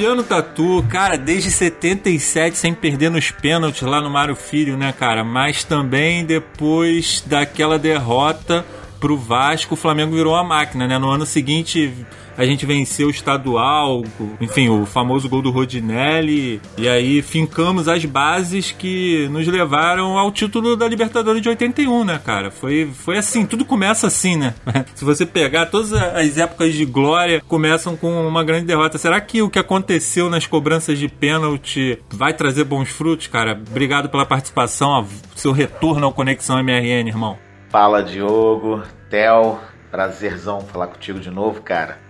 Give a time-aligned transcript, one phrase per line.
[0.00, 5.22] Fabiano Tatu, cara, desde 77 sem perder nos pênaltis lá no Mário Filho, né, cara?
[5.22, 8.64] Mas também depois daquela derrota
[8.98, 10.98] pro Vasco, o Flamengo virou a máquina, né?
[10.98, 11.92] No ano seguinte
[12.36, 14.02] a gente venceu o estadual,
[14.40, 20.30] enfim, o famoso gol do Rodinelli, e aí fincamos as bases que nos levaram ao
[20.30, 22.50] título da Libertadores de 81, né, cara?
[22.50, 24.54] Foi, foi assim, tudo começa assim, né?
[24.94, 28.98] Se você pegar todas as épocas de glória, começam com uma grande derrota.
[28.98, 33.60] Será que o que aconteceu nas cobranças de pênalti vai trazer bons frutos, cara?
[33.70, 37.38] Obrigado pela participação, seu retorno ao Conexão MRN, irmão.
[37.70, 39.58] Fala, Diogo, Theo,
[39.90, 42.09] prazerzão falar contigo de novo, cara.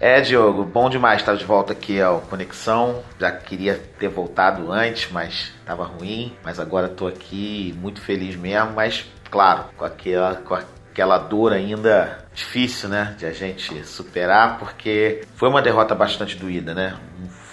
[0.00, 3.02] É, Diogo, bom demais estar de volta aqui ao Conexão.
[3.18, 6.36] Já queria ter voltado antes, mas estava ruim.
[6.42, 8.72] Mas agora estou aqui muito feliz mesmo.
[8.72, 13.14] Mas, claro, com aquela, com aquela dor ainda difícil, né?
[13.16, 16.98] De a gente superar, porque foi uma derrota bastante doída, né?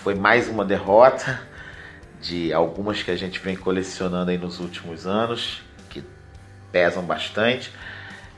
[0.03, 1.39] Foi mais uma derrota
[2.19, 6.03] de algumas que a gente vem colecionando aí nos últimos anos, que
[6.71, 7.71] pesam bastante.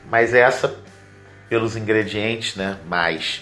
[0.10, 0.76] Mas essa,
[1.48, 2.78] pelos ingredientes, né?
[2.86, 3.42] Mais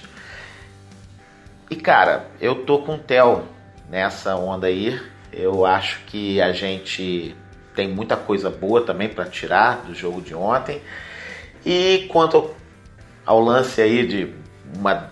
[1.72, 3.46] e cara, eu tô com o Theo
[3.90, 5.02] nessa onda aí.
[5.32, 7.34] Eu acho que a gente
[7.74, 10.82] tem muita coisa boa também para tirar do jogo de ontem.
[11.66, 12.54] E quanto
[13.26, 14.34] ao lance aí de
[14.78, 15.12] uma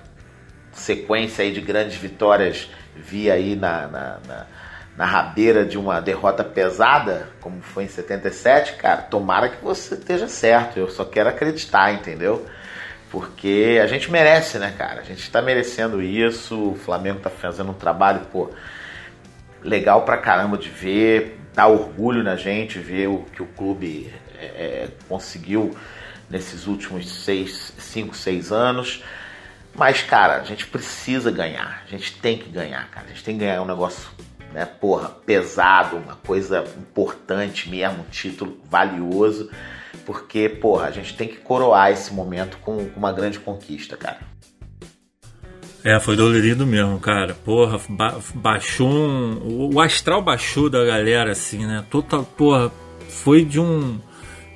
[0.73, 4.45] sequência aí de grandes vitórias via aí na, na, na,
[4.97, 10.27] na rabeira de uma derrota pesada, como foi em 77, cara, tomara que você esteja
[10.27, 10.77] certo.
[10.77, 12.45] Eu só quero acreditar, entendeu?
[13.09, 15.01] Porque a gente merece, né, cara?
[15.01, 16.71] A gente está merecendo isso.
[16.71, 18.51] O Flamengo está fazendo um trabalho, pô,
[19.63, 21.39] legal pra caramba de ver.
[21.53, 25.75] Dá orgulho na gente ver o que o clube é, é conseguiu
[26.29, 29.03] nesses últimos seis, cinco, seis anos.
[29.73, 31.83] Mas, cara, a gente precisa ganhar.
[31.85, 33.07] A gente tem que ganhar, cara.
[33.07, 34.09] A gente tem que ganhar um negócio,
[34.54, 39.50] né, porra, pesado, uma coisa importante mesmo, um título valioso
[40.10, 44.18] porque, porra, a gente tem que coroar esse momento com, com uma grande conquista, cara.
[45.84, 47.36] É, foi dolorido mesmo, cara.
[47.46, 49.72] Porra, ba baixou um.
[49.72, 51.86] O astral baixou da galera, assim, né?
[51.92, 52.72] Total, porra,
[53.07, 54.00] foi de um.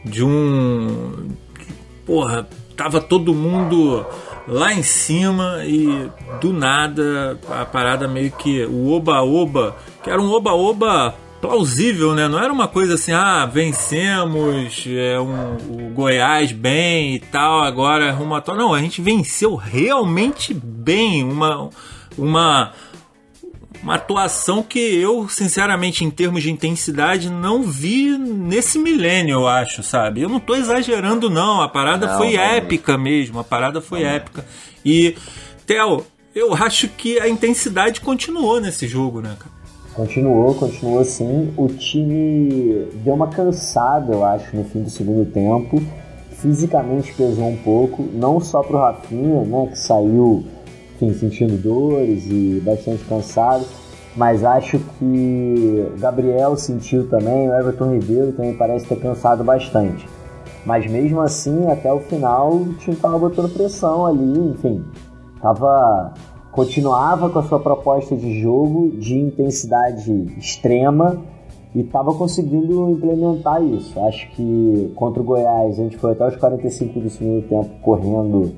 [0.04, 1.30] De um.
[2.06, 4.06] Porra, tava todo mundo
[4.48, 6.10] lá em cima e
[6.42, 8.66] do nada a parada meio que.
[8.66, 12.28] O oba-oba, que era um oba-oba plausível, né?
[12.28, 18.12] Não era uma coisa assim, ah, vencemos é, um, o Goiás bem e tal, agora
[18.12, 18.44] rumo a.
[18.56, 21.70] Não, a gente venceu realmente bem, uma,
[22.18, 22.72] uma,
[23.84, 29.84] uma atuação que eu, sinceramente, em termos de intensidade, não vi nesse milênio, eu acho,
[29.84, 30.22] sabe?
[30.22, 31.62] Eu não tô exagerando, não.
[31.62, 34.10] A parada não, foi não épica mesmo, a parada foi não.
[34.10, 34.46] épica.
[34.86, 35.18] E,
[35.68, 39.52] Theo, eu acho que a intensidade continuou nesse jogo, né, cara?
[39.94, 41.54] Continuou, continuou assim.
[41.58, 45.84] O time deu uma cansada, eu acho, no fim do segundo tempo.
[46.42, 50.44] Fisicamente pesou um pouco, não só pro Rafinha, né, que saiu
[51.04, 53.66] enfim, sentindo dores e bastante cansado,
[54.16, 60.08] mas acho que o Gabriel sentiu também, o Everton Ribeiro também parece ter cansado bastante.
[60.66, 64.84] Mas mesmo assim, até o final, o time tava botando pressão ali, enfim,
[65.42, 66.14] tava
[66.52, 71.20] continuava com a sua proposta de jogo de intensidade extrema
[71.74, 74.00] e estava conseguindo implementar isso.
[74.02, 78.54] Acho que contra o Goiás a gente foi até os 45 do segundo tempo correndo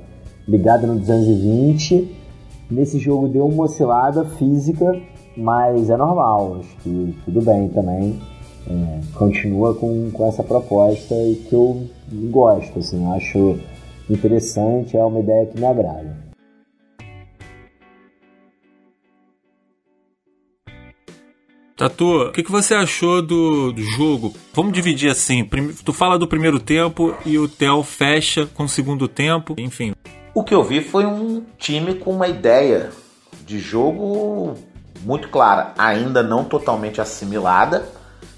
[0.46, 2.25] ligado no 220.
[2.70, 5.00] Nesse jogo deu uma oscilada física,
[5.38, 6.58] mas é normal.
[6.60, 8.20] Acho que tudo bem também.
[8.68, 11.88] É, continua com, com essa proposta e que eu
[12.32, 13.60] gosto, assim, acho
[14.10, 16.26] interessante, é uma ideia que me agrada.
[21.76, 24.34] Tatu, o que, que você achou do, do, jogo?
[24.54, 25.48] Vamos dividir assim.
[25.84, 29.94] Tu fala do primeiro tempo e o Theo fecha com o segundo tempo, enfim.
[30.36, 32.90] O que eu vi foi um time com uma ideia
[33.46, 34.56] de jogo
[35.02, 37.86] muito clara, ainda não totalmente assimilada,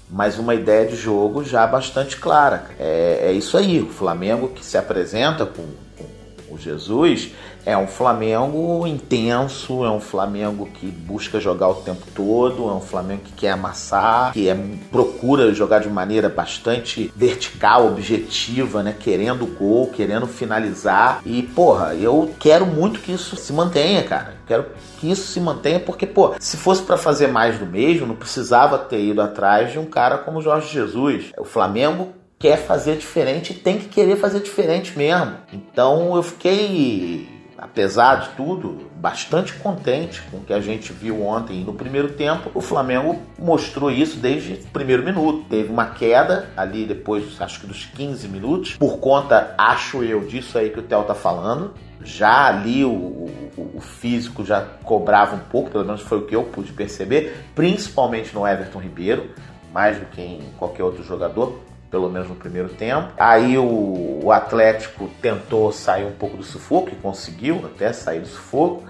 [0.08, 2.66] mas uma ideia de jogo já bastante clara.
[2.78, 5.66] É, é isso aí, o Flamengo que se apresenta com,
[5.98, 7.32] com o Jesus
[7.68, 12.80] é um Flamengo intenso, é um Flamengo que busca jogar o tempo todo, é um
[12.80, 14.56] Flamengo que quer amassar, que é,
[14.90, 18.96] procura jogar de maneira bastante vertical, objetiva, né?
[18.98, 21.20] Querendo gol, querendo finalizar.
[21.26, 24.36] E, porra, eu quero muito que isso se mantenha, cara.
[24.46, 24.64] Quero
[24.98, 28.78] que isso se mantenha, porque, pô, se fosse para fazer mais do mesmo, não precisava
[28.78, 31.32] ter ido atrás de um cara como Jorge Jesus.
[31.36, 35.34] O Flamengo quer fazer diferente e tem que querer fazer diferente mesmo.
[35.52, 37.36] Então eu fiquei
[37.70, 42.50] apesar de tudo, bastante contente com o que a gente viu ontem no primeiro tempo.
[42.54, 45.44] O Flamengo mostrou isso desde o primeiro minuto.
[45.48, 50.58] Teve uma queda ali depois, acho que dos 15 minutos, por conta, acho eu, disso
[50.58, 51.74] aí que o Theo tá falando.
[52.02, 56.34] Já ali o, o, o físico já cobrava um pouco, pelo menos foi o que
[56.34, 59.30] eu pude perceber, principalmente no Everton Ribeiro,
[59.72, 61.60] mais do que em qualquer outro jogador
[61.90, 63.12] pelo menos no primeiro tempo.
[63.18, 68.28] Aí o, o, Atlético tentou sair um pouco do sufoco e conseguiu até sair do
[68.28, 68.84] sufoco.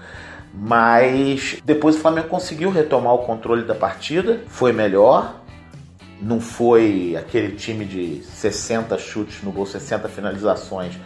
[0.53, 5.35] Mas depois o Flamengo conseguiu retomar o controle da partida, foi melhor.
[6.21, 10.97] Não foi aquele time de 60 chutes no gol, 60 finalizações,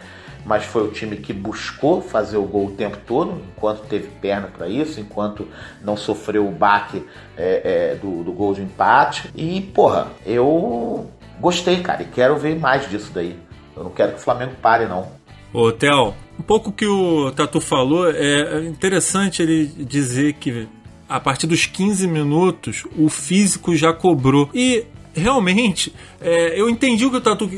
[0.44, 4.48] mas foi o time que buscou fazer o gol o tempo todo, enquanto teve perna
[4.48, 5.46] para isso, enquanto
[5.80, 7.04] não sofreu o baque
[7.36, 9.30] é, é, do, do gol de empate.
[9.34, 11.08] E, porra, eu
[11.40, 13.38] gostei, cara, e quero ver mais disso daí.
[13.76, 15.08] Eu não quero que o Flamengo pare, não.
[15.52, 20.68] Ô, Theo, um pouco que o Tatu falou, é interessante ele dizer que
[21.08, 24.48] a partir dos 15 minutos o físico já cobrou.
[24.54, 27.48] E realmente, é, eu entendi o que o Tatu.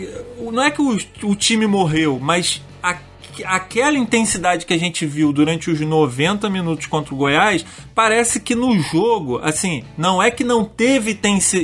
[0.52, 2.62] Não é que o, o time morreu, mas
[3.44, 7.64] aquela intensidade que a gente viu durante os 90 minutos contra o Goiás,
[7.94, 11.18] parece que no jogo, assim, não é que não teve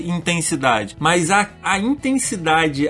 [0.07, 2.89] intensidade, mas a, a intensidade,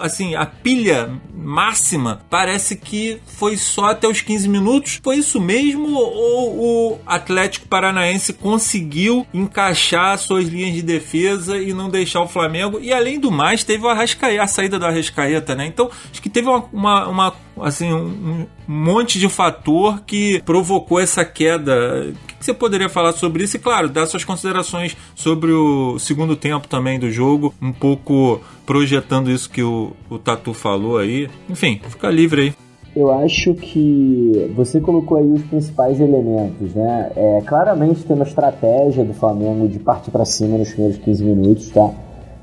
[0.00, 5.00] assim, a pilha máxima, parece que foi só até os 15 minutos.
[5.02, 11.90] Foi isso mesmo ou o Atlético Paranaense conseguiu encaixar suas linhas de defesa e não
[11.90, 12.78] deixar o Flamengo?
[12.80, 15.66] E além do mais, teve o Arrascaeta, a saída do Arrascaeta, né?
[15.66, 21.24] Então, acho que teve uma, uma, uma assim, um, monte de fator que provocou essa
[21.24, 22.10] queda.
[22.10, 23.56] O que você poderia falar sobre isso?
[23.56, 29.30] E, claro, dar suas considerações sobre o segundo tempo também do jogo, um pouco projetando
[29.30, 31.28] isso que o, o Tatu falou aí.
[31.48, 32.54] Enfim, fica livre aí.
[32.94, 37.10] Eu acho que você colocou aí os principais elementos, né?
[37.16, 41.70] É, claramente tem uma estratégia do Flamengo de partir para cima nos primeiros 15 minutos,
[41.70, 41.90] tá?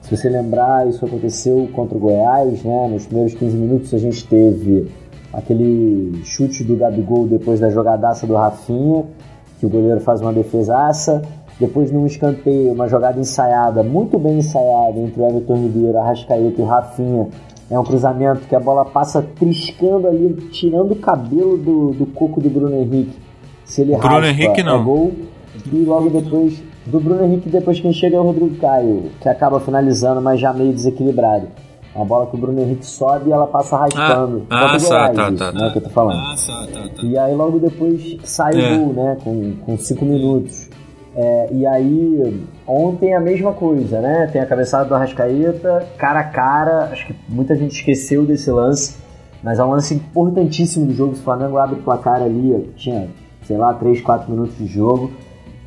[0.09, 2.87] Se você lembrar, isso aconteceu contra o Goiás, né?
[2.87, 4.89] Nos primeiros 15 minutos a gente teve
[5.31, 9.05] aquele chute do Gabigol depois da jogadaça do Rafinha,
[9.59, 11.21] que o goleiro faz uma defesaça.
[11.59, 16.59] Depois, num escanteio, uma jogada ensaiada, muito bem ensaiada, entre o Everton Ribeiro, a Rascaeta
[16.59, 17.27] e o Rafinha.
[17.69, 22.41] É um cruzamento que a bola passa triscando ali, tirando o cabelo do, do coco
[22.41, 23.15] do Bruno Henrique.
[23.63, 24.81] Se ele Bruno raspa, Henrique não.
[24.81, 25.11] É gol.
[25.71, 29.59] E logo depois, do Bruno Henrique, depois quem chega é o Rodrigo Caio, que acaba
[29.59, 31.47] finalizando, mas já meio desequilibrado.
[31.93, 34.45] Uma bola que o Bruno Henrique sobe e ela passa arrastando.
[34.49, 36.19] Ah, ah tá, tá, tá, né, que eu tô falando.
[36.19, 37.03] Ah, tá, tá, tá.
[37.03, 38.75] E aí logo depois sai é.
[38.75, 39.17] o gol, né?
[39.23, 40.69] Com, com cinco minutos.
[41.15, 44.29] É, e aí, ontem a mesma coisa, né?
[44.31, 46.89] Tem a cabeçada do Arrascaeta, cara a cara.
[46.91, 48.95] Acho que muita gente esqueceu desse lance,
[49.43, 51.13] mas é um lance importantíssimo do jogo.
[51.13, 53.09] O Flamengo abre o placar ali, tinha,
[53.43, 55.11] sei lá, 3, 4 minutos de jogo.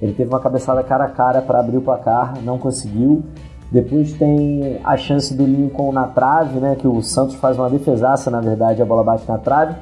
[0.03, 3.23] Ele teve uma cabeçada cara a cara para abrir o placar, não conseguiu.
[3.71, 6.75] Depois tem a chance do Lincoln na trave, né?
[6.75, 9.77] Que o Santos faz uma defesaça, na verdade, a bola bate na trave.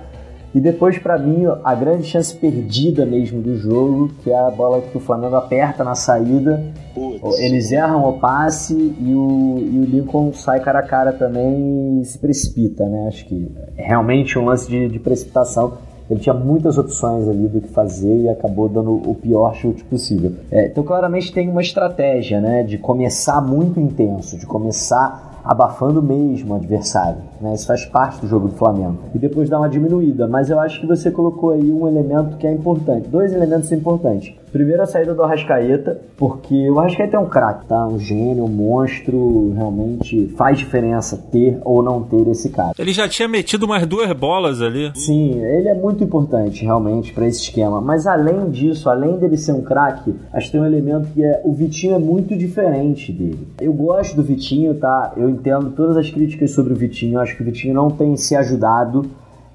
[0.54, 4.80] E depois, para mim, a grande chance perdida mesmo do jogo, que é a bola
[4.80, 6.62] que o Flamengo aperta na saída.
[6.92, 7.38] Putz.
[7.38, 12.04] Eles erram o passe e o, e o Lincoln sai cara a cara também e
[12.04, 13.06] se precipita, né?
[13.08, 15.78] Acho que é realmente um lance de, de precipitação
[16.10, 20.32] ele tinha muitas opções ali do que fazer e acabou dando o pior chute possível.
[20.50, 26.52] É, então, claramente tem uma estratégia, né, de começar muito intenso, de começar abafando mesmo
[26.52, 27.18] o adversário.
[27.40, 27.54] Né?
[27.54, 28.98] Isso faz parte do jogo do Flamengo.
[29.14, 30.26] E depois dá uma diminuída.
[30.26, 33.08] Mas eu acho que você colocou aí um elemento que é importante.
[33.08, 34.34] Dois elementos importantes.
[34.52, 37.86] Primeiro, a saída do Arrascaeta, porque o Arrascaeta é um craque, tá?
[37.86, 39.52] Um gênio, um monstro.
[39.54, 42.72] Realmente faz diferença ter ou não ter esse cara.
[42.78, 44.90] Ele já tinha metido umas duas bolas ali.
[44.94, 47.80] Sim, ele é muito importante realmente para esse esquema.
[47.80, 51.40] Mas além disso, além dele ser um craque, acho que tem um elemento que é
[51.44, 53.46] o Vitinho é muito diferente dele.
[53.60, 55.12] Eu gosto do Vitinho, tá?
[55.16, 57.20] Eu entendo todas as críticas sobre o Vitinho.
[57.20, 59.06] Acho que o Vitinho não tem se ajudado,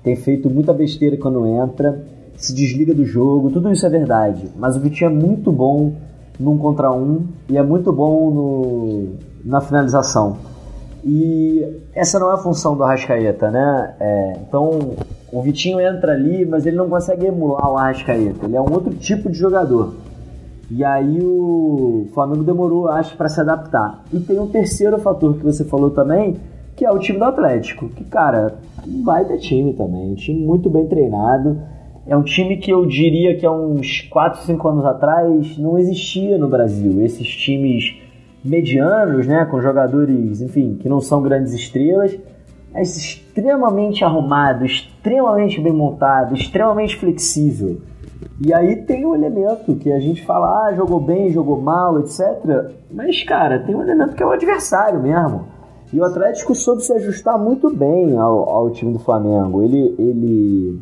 [0.04, 4.50] tem feito muita besteira quando entra se desliga do jogo, tudo isso é verdade.
[4.56, 5.94] Mas o Vitinho é muito bom
[6.39, 9.08] num contra um e é muito bom no,
[9.44, 10.38] na finalização.
[11.04, 11.63] E
[11.94, 13.94] essa não é a função do Arrascaeta, né?
[14.00, 14.96] É, então
[15.32, 18.46] o Vitinho entra ali, mas ele não consegue emular o Arrascaeta.
[18.46, 19.94] Ele é um outro tipo de jogador.
[20.70, 24.04] E aí o Flamengo demorou, acho, para se adaptar.
[24.12, 26.38] E tem um terceiro fator que você falou também,
[26.75, 27.88] que é o time do Atlético.
[27.89, 28.56] Que, cara,
[29.04, 30.12] vai ter time também.
[30.12, 31.60] Um time muito bem treinado
[32.07, 36.38] é um time que eu diria que há uns 4, 5 anos atrás não existia
[36.38, 37.01] no Brasil.
[37.01, 37.97] Esses times
[38.43, 42.15] medianos, né, com jogadores, enfim, que não são grandes estrelas,
[42.71, 47.81] mas extremamente arrumado, extremamente bem montado, extremamente flexível.
[48.39, 52.71] E aí tem um elemento que a gente fala, ah, jogou bem, jogou mal, etc.
[52.91, 55.47] Mas, cara, tem um elemento que é o adversário mesmo.
[55.91, 59.63] E o Atlético soube se ajustar muito bem ao, ao time do Flamengo.
[59.63, 60.79] Ele, ele,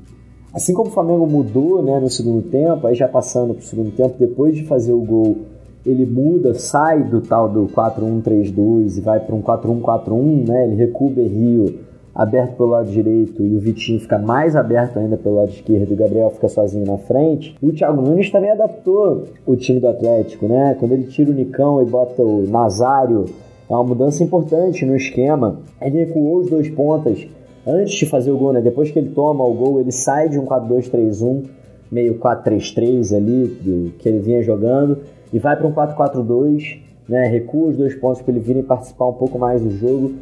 [0.53, 3.91] assim como o Flamengo mudou né, no segundo tempo, aí já passando para o segundo
[3.91, 5.37] tempo, depois de fazer o gol,
[5.85, 10.65] ele muda, sai do tal do 4-1-3-2 e vai para um 4-1-4-1, né?
[10.65, 11.79] Ele recua o Berrio
[12.15, 15.93] aberto pelo lado direito e o Vitinho fica mais aberto ainda pelo lado esquerdo e
[15.93, 20.47] o Gabriel fica sozinho na frente, o Thiago Nunes também adaptou o time do Atlético,
[20.47, 20.75] né?
[20.79, 23.25] Quando ele tira o Nicão e bota o Nazário,
[23.69, 25.57] é uma mudança importante no esquema.
[25.81, 27.25] Ele recuou os dois pontas
[27.65, 28.61] antes de fazer o gol, né?
[28.61, 31.45] Depois que ele toma o gol, ele sai de um 4-2-3-1,
[31.91, 34.99] meio 4-3-3 ali, que ele vinha jogando,
[35.31, 37.27] e vai para um 4-4-2, né?
[37.27, 40.13] Recua os dois pontos para ele virem participar um pouco mais do jogo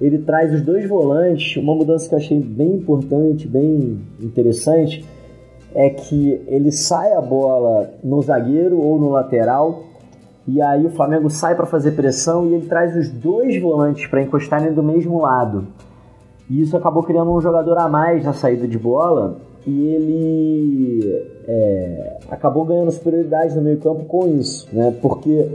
[0.00, 1.56] ele traz os dois volantes.
[1.56, 5.04] Uma mudança que eu achei bem importante, bem interessante,
[5.74, 9.84] é que ele sai a bola no zagueiro ou no lateral,
[10.46, 14.22] e aí o Flamengo sai para fazer pressão e ele traz os dois volantes para
[14.22, 15.66] encostarem do mesmo lado.
[16.50, 19.36] E isso acabou criando um jogador a mais na saída de bola
[19.66, 24.96] e ele é, acabou ganhando superioridade no meio campo com isso, né?
[25.02, 25.48] Porque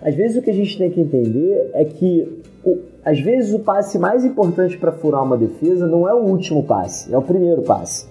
[0.00, 3.58] às vezes o que a gente tem que entender é que o, às vezes o
[3.58, 7.62] passe mais importante para furar uma defesa não é o último passe, é o primeiro
[7.62, 8.06] passe.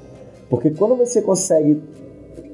[0.49, 1.81] Porque quando você consegue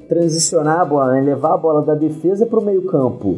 [0.08, 3.36] transicionar a bola, né, levar a bola da defesa para o meio-campo,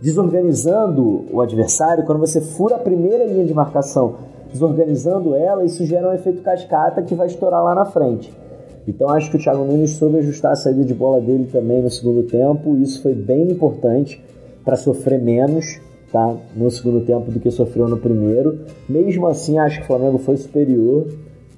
[0.00, 4.14] desorganizando o adversário, quando você fura a primeira linha de marcação,
[4.52, 8.32] desorganizando ela, isso gera um efeito cascata que vai estourar lá na frente.
[8.86, 11.90] Então acho que o Thiago Nunes soube ajustar a saída de bola dele também no
[11.90, 14.22] segundo tempo, isso foi bem importante
[14.64, 15.80] para sofrer menos
[16.12, 16.34] tá?
[16.54, 18.60] no segundo tempo do que sofreu no primeiro.
[18.88, 21.06] Mesmo assim, acho que o Flamengo foi superior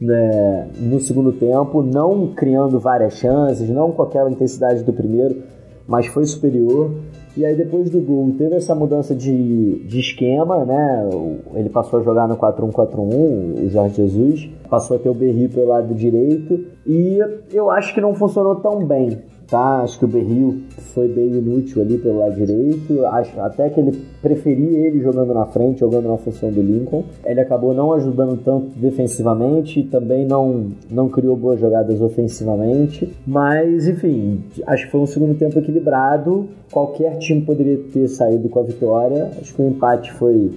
[0.01, 5.43] né, no segundo tempo, não criando várias chances, não com aquela intensidade do primeiro,
[5.87, 6.91] mas foi superior.
[7.39, 11.09] E aí depois do gol teve essa mudança de, de esquema, né?
[11.55, 15.69] Ele passou a jogar no 4-1-4-1, o Jorge Jesus, passou a ter o Berri pelo
[15.69, 16.67] lado direito.
[16.85, 17.21] E
[17.53, 19.81] eu acho que não funcionou tão bem tá?
[19.83, 20.63] Acho que o Berril
[20.95, 23.05] foi bem inútil ali pelo lado direito.
[23.07, 27.05] Acho até que ele preferia ele jogando na frente, jogando na função do Lincoln.
[27.25, 33.13] Ele acabou não ajudando tanto defensivamente e também não, não criou boas jogadas ofensivamente.
[33.27, 36.49] Mas, enfim, acho que foi um segundo tempo equilibrado.
[36.71, 39.31] Qualquer time poderia ter saído com a vitória.
[39.41, 40.53] Acho que o empate foi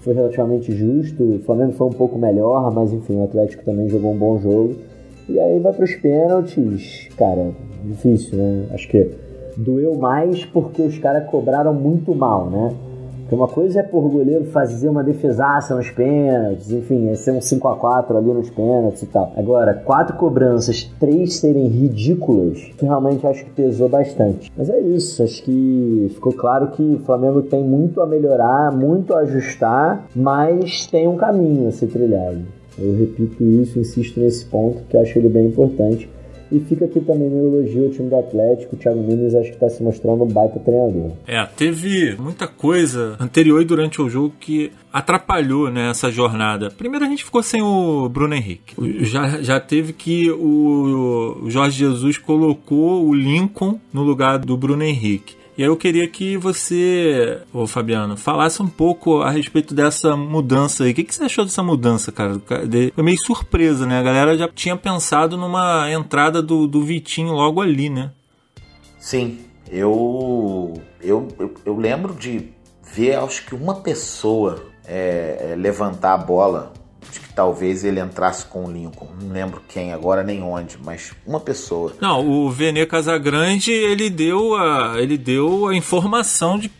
[0.00, 1.22] foi relativamente justo.
[1.22, 4.76] O Flamengo foi um pouco melhor, mas enfim, o Atlético também jogou um bom jogo.
[5.28, 7.52] E aí vai para os pênaltis, cara
[7.84, 8.66] difícil, né?
[8.72, 9.10] Acho que
[9.56, 12.74] doeu mais porque os caras cobraram muito mal, né?
[13.28, 17.42] Porque uma coisa é por goleiro fazer uma defesaça nos pênaltis, enfim, é ser um
[17.42, 19.34] 5 a 4 ali nos pênaltis e tal.
[19.36, 24.50] Agora, quatro cobranças, três serem ridículas, realmente acho que pesou bastante.
[24.56, 29.12] Mas é isso, acho que ficou claro que o Flamengo tem muito a melhorar, muito
[29.12, 32.40] a ajustar, mas tem um caminho a ser trilhado.
[32.78, 36.08] Eu repito isso, insisto nesse ponto, que acho ele bem importante
[36.50, 38.74] e fica aqui também meu elogio ao time do Atlético.
[38.74, 41.12] O Thiago Nunes acho que está se mostrando um baita treinador.
[41.26, 46.70] É, teve muita coisa anterior e durante o jogo que atrapalhou né, essa jornada.
[46.70, 48.74] Primeiro a gente ficou sem o Bruno Henrique.
[49.04, 55.37] Já, já teve que o Jorge Jesus colocou o Lincoln no lugar do Bruno Henrique.
[55.58, 60.84] E aí eu queria que você, ô Fabiano, falasse um pouco a respeito dessa mudança
[60.84, 60.92] aí.
[60.92, 62.40] O que, que você achou dessa mudança, cara?
[62.94, 63.98] Foi meio surpresa, né?
[63.98, 68.12] A galera já tinha pensado numa entrada do, do Vitinho logo ali, né?
[69.00, 72.50] Sim, eu, eu, eu, eu lembro de
[72.94, 76.72] ver, acho que uma pessoa é, é, levantar a bola
[77.10, 79.08] de que talvez ele entrasse com o Lincoln.
[79.20, 81.92] Não lembro quem agora nem onde, mas uma pessoa.
[82.00, 86.70] Não, o Vene Casagrande ele deu a, ele deu a informação de,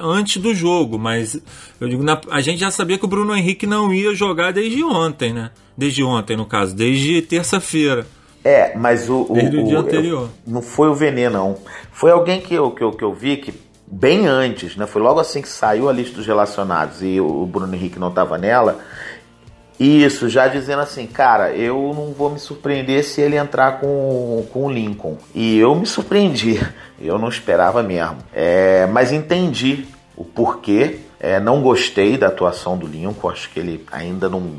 [0.00, 1.40] antes do jogo, mas
[1.80, 4.82] eu digo, na, a gente já sabia que o Bruno Henrique não ia jogar desde
[4.84, 5.50] ontem, né?
[5.76, 8.06] Desde ontem, no caso, desde terça-feira.
[8.44, 9.26] É, mas o.
[9.32, 10.22] Desde o, o dia anterior.
[10.22, 11.56] Eu, não foi o Vene, não.
[11.92, 13.52] Foi alguém que eu, que, eu, que eu vi que
[13.90, 14.86] bem antes, né?
[14.86, 18.38] Foi logo assim que saiu a lista dos relacionados e o Bruno Henrique não estava
[18.38, 18.78] nela.
[19.80, 24.66] Isso, já dizendo assim, cara, eu não vou me surpreender se ele entrar com, com
[24.66, 25.16] o Lincoln.
[25.34, 26.60] E eu me surpreendi,
[27.00, 28.18] eu não esperava mesmo.
[28.30, 30.98] É, mas entendi o porquê.
[31.18, 34.52] É, não gostei da atuação do Lincoln, acho que ele ainda não,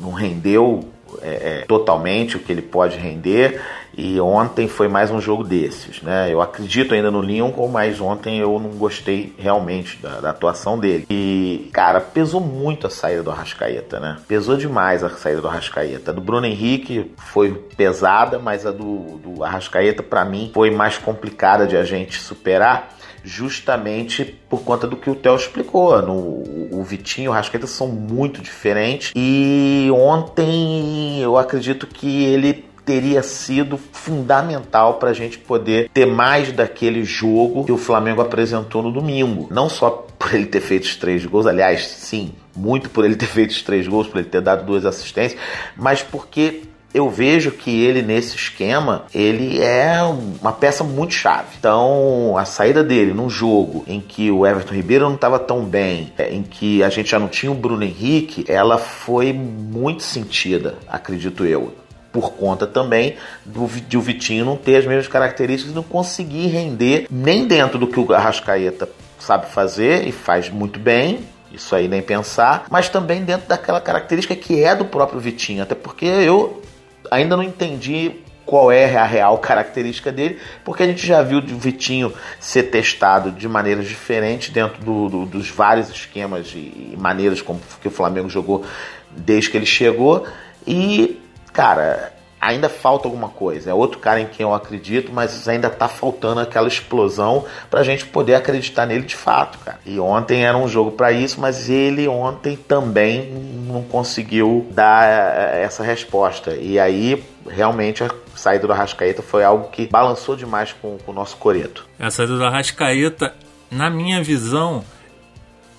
[0.00, 0.88] não rendeu
[1.22, 1.28] é,
[1.62, 3.60] é, totalmente o que ele pode render.
[4.00, 6.32] E ontem foi mais um jogo desses, né?
[6.32, 11.04] Eu acredito ainda no Lincoln, mas ontem eu não gostei realmente da, da, atuação dele.
[11.10, 14.18] E, cara, pesou muito a saída do Arrascaeta, né?
[14.28, 16.12] Pesou demais a saída do Arrascaeta.
[16.12, 20.96] A do Bruno Henrique foi pesada, mas a do, do Arrascaeta, para mim, foi mais
[20.96, 22.90] complicada de a gente superar
[23.24, 26.00] justamente por conta do que o Theo explicou.
[26.00, 32.67] No, o Vitinho e o Rascaeta são muito diferentes e ontem eu acredito que ele
[32.88, 38.82] teria sido fundamental para a gente poder ter mais daquele jogo que o Flamengo apresentou
[38.82, 39.46] no domingo.
[39.50, 43.26] Não só por ele ter feito os três gols, aliás, sim, muito por ele ter
[43.26, 45.38] feito os três gols, por ele ter dado duas assistências,
[45.76, 46.62] mas porque
[46.94, 50.00] eu vejo que ele nesse esquema ele é
[50.40, 51.48] uma peça muito chave.
[51.58, 56.10] Então a saída dele num jogo em que o Everton Ribeiro não estava tão bem,
[56.16, 60.78] é, em que a gente já não tinha o Bruno Henrique, ela foi muito sentida,
[60.88, 61.70] acredito eu
[62.12, 66.46] por conta também do, de o Vitinho não ter as mesmas características e não conseguir
[66.48, 71.20] render nem dentro do que o Arrascaeta sabe fazer e faz muito bem,
[71.52, 75.74] isso aí nem pensar, mas também dentro daquela característica que é do próprio Vitinho, até
[75.74, 76.62] porque eu
[77.10, 78.12] ainda não entendi
[78.48, 83.30] qual é a real característica dele, porque a gente já viu o Vitinho ser testado
[83.30, 88.30] de maneiras diferentes dentro do, do, dos vários esquemas e maneiras como que o Flamengo
[88.30, 88.64] jogou
[89.10, 90.26] desde que ele chegou.
[90.66, 91.20] E,
[91.52, 93.70] cara, ainda falta alguma coisa.
[93.70, 98.06] É outro cara em quem eu acredito, mas ainda tá faltando aquela explosão pra gente
[98.06, 99.78] poder acreditar nele de fato, cara.
[99.84, 103.30] E ontem era um jogo para isso, mas ele ontem também
[103.66, 106.54] não conseguiu dar eh, essa resposta.
[106.54, 111.14] E aí, realmente, a saída do Arrascaeta foi algo que balançou demais com, com o
[111.14, 111.86] nosso Coreto.
[111.98, 113.34] A saída do Arrascaeta,
[113.70, 114.84] na minha visão,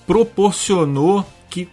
[0.06, 1.68] proporcionou que,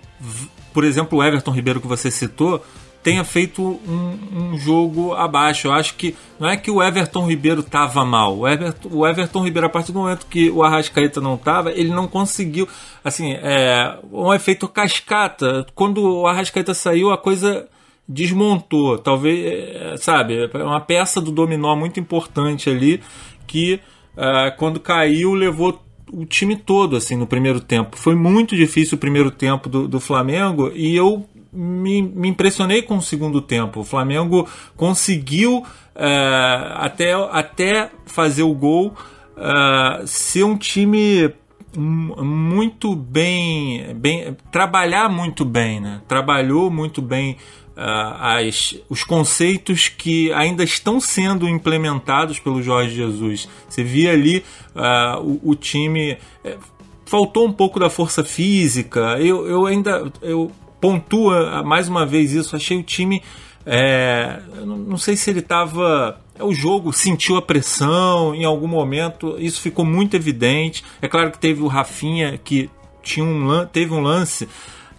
[0.74, 2.64] por exemplo, o Everton Ribeiro que você citou,
[3.08, 5.70] tenha feito um, um, jogo abaixo.
[5.70, 8.40] Eu acho que não é que o Everton Ribeiro estava mal.
[8.40, 11.88] O Everton, o Everton Ribeiro, a partir do momento que o Arrascaeta não estava, ele
[11.90, 12.68] não conseguiu.
[13.02, 15.66] Assim, é um efeito cascata.
[15.74, 17.70] Quando o Arrascaeta saiu, a coisa
[18.06, 18.98] desmontou.
[18.98, 23.02] Talvez, é, sabe, é uma peça do dominó muito importante ali
[23.48, 23.80] que
[24.18, 27.96] uh, quando caiu levou o time todo assim no primeiro tempo.
[27.96, 32.98] Foi muito difícil o primeiro tempo do, do Flamengo e eu me, me impressionei com
[32.98, 33.82] o segundo tempo.
[33.82, 38.94] O Flamengo conseguiu é, até, até fazer o gol
[39.38, 41.34] é, ser um time
[41.78, 46.02] muito bem, bem trabalhar muito bem, né?
[46.08, 47.38] Trabalhou muito bem
[47.78, 53.48] uh, as, os conceitos que ainda estão sendo implementados pelo Jorge Jesus.
[53.70, 54.44] Você via ali
[54.76, 56.18] uh, o, o, time.
[56.44, 56.58] É,
[57.06, 59.18] faltou um pouco da força física.
[59.20, 60.12] Eu, eu ainda.
[60.22, 62.56] Eu, pontua mais uma vez isso.
[62.56, 63.22] Achei o time.
[63.66, 66.20] É, não sei se ele estava.
[66.36, 70.84] É, o jogo sentiu a pressão em algum momento, isso ficou muito evidente.
[71.02, 72.70] É claro que teve o Rafinha que
[73.04, 74.48] tinha um, teve um lance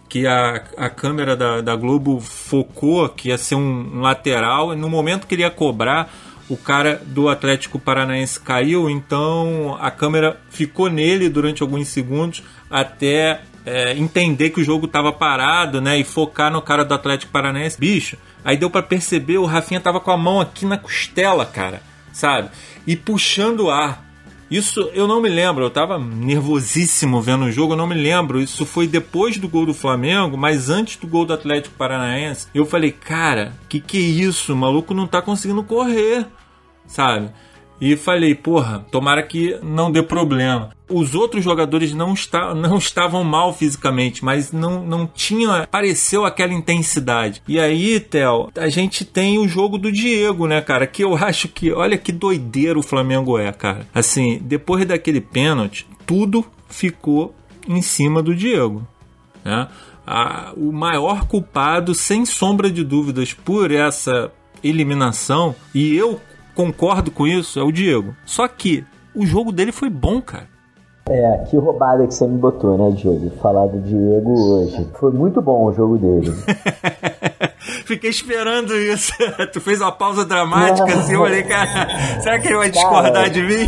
[0.09, 4.89] que a, a câmera da, da Globo focou que ia ser um lateral, e no
[4.89, 6.11] momento que ele ia cobrar,
[6.49, 13.41] o cara do Atlético Paranaense caiu, então a câmera ficou nele durante alguns segundos até
[13.65, 15.99] é, entender que o jogo tava parado, né?
[15.99, 17.79] E focar no cara do Atlético Paranaense.
[17.79, 21.81] Bicho, aí deu para perceber, o Rafinha tava com a mão aqui na costela, cara,
[22.11, 22.49] sabe?
[22.85, 24.07] E puxando o ar.
[24.49, 28.41] Isso eu não me lembro, eu tava nervosíssimo vendo o jogo, eu não me lembro.
[28.41, 32.47] Isso foi depois do gol do Flamengo, mas antes do gol do Atlético Paranaense.
[32.53, 34.53] Eu falei, cara, que que é isso?
[34.53, 36.25] O maluco não tá conseguindo correr,
[36.87, 37.29] sabe?
[37.81, 40.71] E falei, porra, tomara que não dê problema.
[40.89, 45.67] Os outros jogadores não, está, não estavam mal fisicamente, mas não, não tinha.
[45.69, 47.41] Pareceu aquela intensidade.
[47.47, 50.85] E aí, Theo, a gente tem o jogo do Diego, né, cara?
[50.85, 51.71] Que eu acho que.
[51.71, 53.87] Olha que doideiro o Flamengo é, cara.
[53.93, 57.33] Assim, depois daquele pênalti, tudo ficou
[57.67, 58.85] em cima do Diego.
[59.43, 59.67] Né?
[60.05, 64.31] A, o maior culpado, sem sombra de dúvidas, por essa
[64.63, 66.19] eliminação, e eu
[66.59, 68.13] concordo com isso, é o Diego.
[68.25, 68.83] Só que
[69.15, 70.47] o jogo dele foi bom, cara.
[71.07, 73.29] É, que roubada que você me botou, né, Diego?
[73.41, 74.85] Falar do Diego hoje.
[74.99, 76.33] Foi muito bom o jogo dele.
[77.87, 79.13] Fiquei esperando isso.
[79.53, 83.29] tu fez uma pausa dramática assim, eu falei, cara, será que ele vai discordar cara,
[83.29, 83.67] de mim?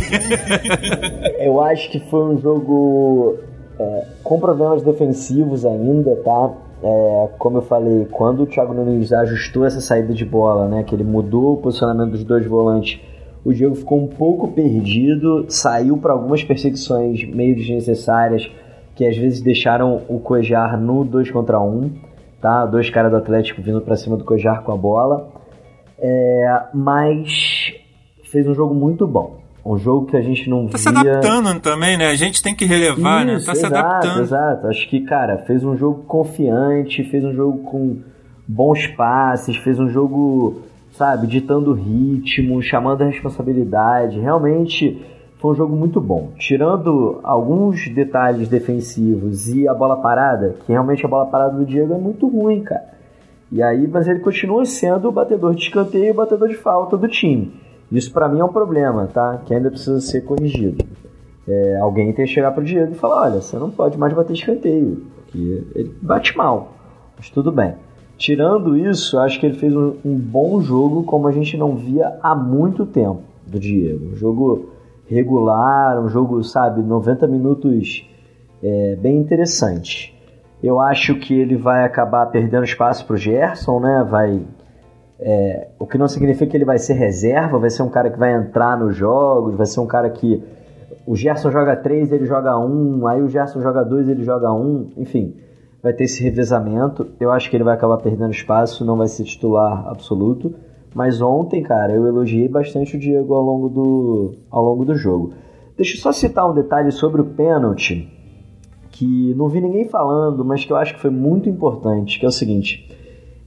[1.40, 3.38] eu acho que foi um jogo
[3.80, 6.50] é, com problemas defensivos ainda, tá?
[6.82, 10.94] É, como eu falei, quando o Thiago Nunes ajustou essa saída de bola, né, que
[10.94, 13.00] ele mudou o posicionamento dos dois volantes,
[13.44, 18.50] o Diego ficou um pouco perdido, saiu para algumas perseguições meio desnecessárias,
[18.94, 21.90] que às vezes deixaram o Cojar no 2 contra 1, um,
[22.40, 22.66] tá?
[22.66, 25.30] Dois caras do Atlético vindo para cima do Cojar com a bola.
[25.98, 27.74] É, mas
[28.24, 29.41] fez um jogo muito bom.
[29.64, 30.78] Um jogo que a gente não tá via...
[30.78, 32.08] se adaptando também, né?
[32.08, 33.32] A gente tem que relevar, Isso, né?
[33.32, 34.20] Tá exato, se adaptando.
[34.20, 34.66] Exato.
[34.66, 37.98] Acho que, cara, fez um jogo confiante, fez um jogo com
[38.46, 44.18] bons passes, fez um jogo, sabe, ditando ritmo, chamando a responsabilidade.
[44.18, 45.00] Realmente
[45.38, 46.30] foi um jogo muito bom.
[46.36, 51.94] Tirando alguns detalhes defensivos e a bola parada, que realmente a bola parada do Diego
[51.94, 52.92] é muito ruim, cara.
[53.50, 56.96] E aí, mas ele continua sendo o batedor de escanteio e o batedor de falta
[56.96, 57.52] do time.
[57.92, 59.40] Isso para mim é um problema, tá?
[59.44, 60.84] Que ainda precisa ser corrigido.
[61.46, 64.32] É, alguém tem que chegar pro Diego e falar: olha, você não pode mais bater
[64.32, 66.72] escanteio, porque ele bate mal.
[67.16, 67.74] Mas tudo bem.
[68.16, 72.18] Tirando isso, acho que ele fez um, um bom jogo, como a gente não via
[72.22, 74.12] há muito tempo do Diego.
[74.12, 74.70] Um jogo
[75.06, 78.08] regular, um jogo, sabe, 90 minutos
[78.62, 80.16] é, bem interessante.
[80.62, 84.06] Eu acho que ele vai acabar perdendo espaço pro Gerson, né?
[84.08, 84.40] Vai
[85.24, 88.18] é, o que não significa que ele vai ser reserva, vai ser um cara que
[88.18, 90.42] vai entrar nos jogos, vai ser um cara que.
[91.06, 94.92] O Gerson joga 3, ele joga 1, aí o Gerson joga 2, ele joga 1,
[94.96, 95.34] enfim,
[95.82, 97.08] vai ter esse revezamento.
[97.18, 100.54] Eu acho que ele vai acabar perdendo espaço, não vai ser titular absoluto.
[100.94, 105.32] Mas ontem, cara, eu elogiei bastante o Diego ao longo do, ao longo do jogo.
[105.76, 108.08] Deixa eu só citar um detalhe sobre o pênalti,
[108.90, 112.28] que não vi ninguém falando, mas que eu acho que foi muito importante, que é
[112.28, 112.88] o seguinte.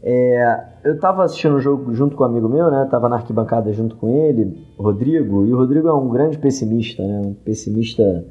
[0.04, 2.88] É, eu tava assistindo o jogo junto com um amigo meu, né?
[2.91, 7.21] Tava na arquibancada junto com ele, Rodrigo, e o Rodrigo é um grande pessimista, né?
[7.26, 8.24] Um pessimista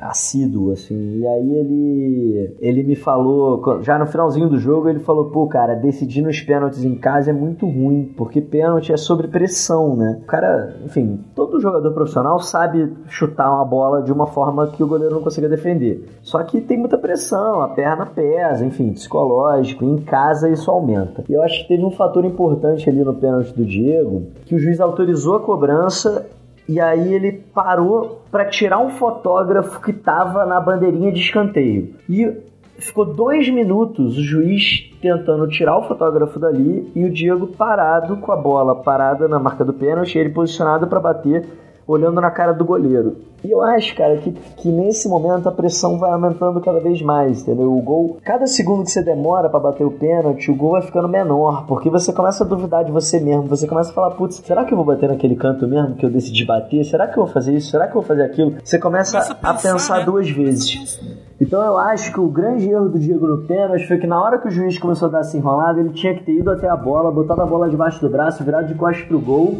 [0.00, 1.18] assíduo, assim.
[1.18, 5.74] E aí ele, ele me falou, já no finalzinho do jogo, ele falou: pô, cara,
[5.74, 10.20] decidir nos pênaltis em casa é muito ruim, porque pênalti é sobre pressão, né?
[10.22, 14.86] O cara, enfim, todo jogador profissional sabe chutar uma bola de uma forma que o
[14.86, 16.08] goleiro não consiga defender.
[16.22, 19.84] Só que tem muita pressão, a perna pesa, enfim, psicológico.
[19.84, 21.24] Em casa isso aumenta.
[21.28, 24.58] E eu acho que teve um fator importante ali no pênalti do Diego, que o
[24.58, 26.26] juiz autorizou a cobrança
[26.68, 31.94] e aí ele parou para tirar um fotógrafo que estava na bandeirinha de escanteio.
[32.08, 32.30] E
[32.78, 38.32] ficou dois minutos o juiz tentando tirar o fotógrafo dali e o Diego parado com
[38.32, 41.46] a bola parada na marca do pênalti, ele posicionado para bater
[41.92, 43.16] olhando na cara do goleiro.
[43.44, 47.42] E eu acho, cara, que, que nesse momento a pressão vai aumentando cada vez mais,
[47.42, 47.76] entendeu?
[47.76, 51.08] O gol, cada segundo que você demora para bater o pênalti, o gol vai ficando
[51.08, 54.64] menor, porque você começa a duvidar de você mesmo, você começa a falar, putz, será
[54.64, 56.84] que eu vou bater naquele canto mesmo que eu decidi bater?
[56.84, 57.70] Será que eu vou fazer isso?
[57.70, 58.54] Será que eu vou fazer aquilo?
[58.62, 60.04] Você começa, começa a, pensar, a pensar né?
[60.04, 61.00] duas vezes.
[61.40, 64.38] Então eu acho que o grande erro do Diego no pênalti foi que na hora
[64.38, 66.76] que o juiz começou a dar essa enrolada, ele tinha que ter ido até a
[66.76, 69.56] bola, botado a bola debaixo do braço, virado de costas pro gol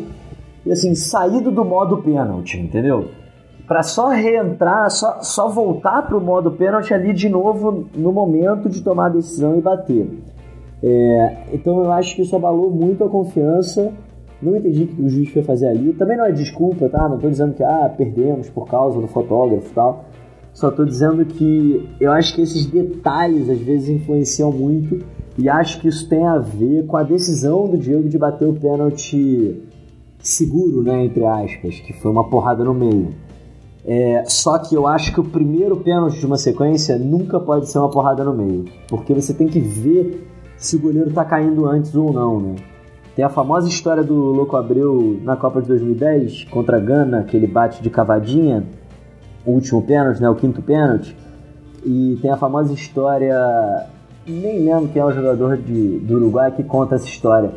[0.64, 3.08] e assim, saído do modo pênalti, entendeu?
[3.66, 8.82] Para só reentrar, só, só voltar pro modo pênalti ali de novo no momento de
[8.82, 10.08] tomar a decisão e bater.
[10.82, 13.92] É, então eu acho que isso abalou muito a confiança.
[14.42, 15.92] Não entendi o que o juiz foi fazer ali.
[15.92, 17.08] Também não é desculpa, tá?
[17.08, 20.04] Não tô dizendo que ah, perdemos por causa do fotógrafo e tal.
[20.52, 25.02] Só tô dizendo que eu acho que esses detalhes às vezes influenciam muito
[25.38, 28.52] e acho que isso tem a ver com a decisão do Diego de bater o
[28.52, 29.62] pênalti
[30.22, 33.10] seguro, né, entre aspas, que foi uma porrada no meio.
[33.84, 37.78] É, só que eu acho que o primeiro pênalti de uma sequência nunca pode ser
[37.80, 41.92] uma porrada no meio, porque você tem que ver se o goleiro tá caindo antes
[41.94, 42.54] ou não, né?
[43.16, 47.36] Tem a famosa história do Louco Abreu na Copa de 2010 contra a Gana, que
[47.36, 48.64] ele bate de cavadinha,
[49.44, 51.14] o último pênalti, né, o quinto pênalti.
[51.84, 53.36] E tem a famosa história,
[54.26, 57.50] nem lembro quem é o jogador de, do Uruguai que conta essa história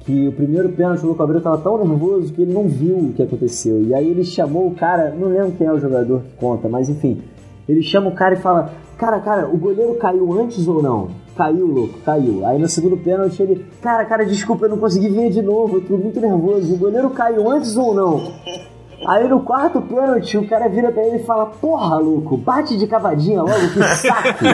[0.00, 3.12] que o primeiro pênalti do Luco Abreu estava tão nervoso que ele não viu o
[3.12, 3.82] que aconteceu.
[3.82, 6.88] E aí ele chamou o cara, não lembro quem é o jogador que conta, mas
[6.88, 7.22] enfim,
[7.68, 11.08] ele chama o cara e fala: Cara, cara, o goleiro caiu antes ou não?
[11.36, 12.44] Caiu, louco, caiu.
[12.44, 15.80] Aí no segundo pênalti ele, cara, cara, desculpa, eu não consegui ver de novo, eu
[15.80, 16.74] tô muito nervoso.
[16.74, 18.32] O goleiro caiu antes ou não?
[19.06, 22.86] Aí no quarto pênalti, o cara vira pra ele e fala: Porra, louco, bate de
[22.86, 24.44] cavadinha logo, que saco.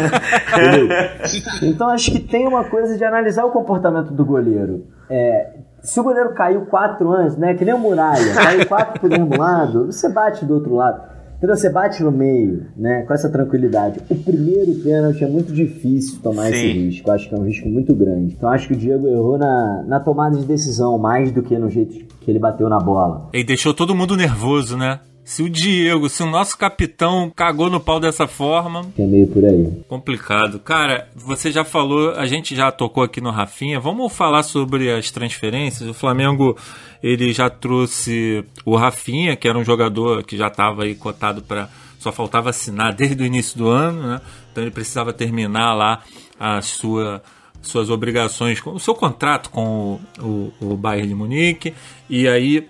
[1.64, 4.87] então acho que tem uma coisa de analisar o comportamento do goleiro.
[5.11, 7.54] É, se o goleiro caiu quatro antes, né?
[7.54, 11.15] Que nem o Muralha, caiu quatro por um lado, você bate do outro lado.
[11.37, 11.57] Entendeu?
[11.57, 13.03] Você bate no meio, né?
[13.03, 14.01] Com essa tranquilidade.
[14.09, 16.55] O primeiro pênalti é muito difícil tomar Sim.
[16.55, 17.11] esse risco.
[17.11, 18.35] Acho que é um risco muito grande.
[18.37, 21.70] Então acho que o Diego errou na, na tomada de decisão mais do que no
[21.70, 23.29] jeito que ele bateu na bola.
[23.33, 25.01] E deixou todo mundo nervoso, né?
[25.27, 28.87] Se o Diego, se o nosso capitão cagou no pau dessa forma.
[28.96, 29.83] É meio por aí.
[29.88, 30.61] Complicado.
[30.61, 33.81] Cara, você já falou, a gente já tocou aqui no Rafinha.
[33.81, 35.88] Vamos falar sobre as transferências.
[35.88, 36.57] O Flamengo,
[37.02, 41.68] ele já trouxe o Rafinha, que era um jogador que já estava aí cotado para.
[41.98, 44.20] Só faltava assinar desde o início do ano, né?
[44.52, 46.02] Então ele precisava terminar lá
[46.38, 47.22] a sua
[47.62, 51.74] suas obrigações, o seu contrato com o, o, o Bayern de Munique.
[52.09, 52.68] E aí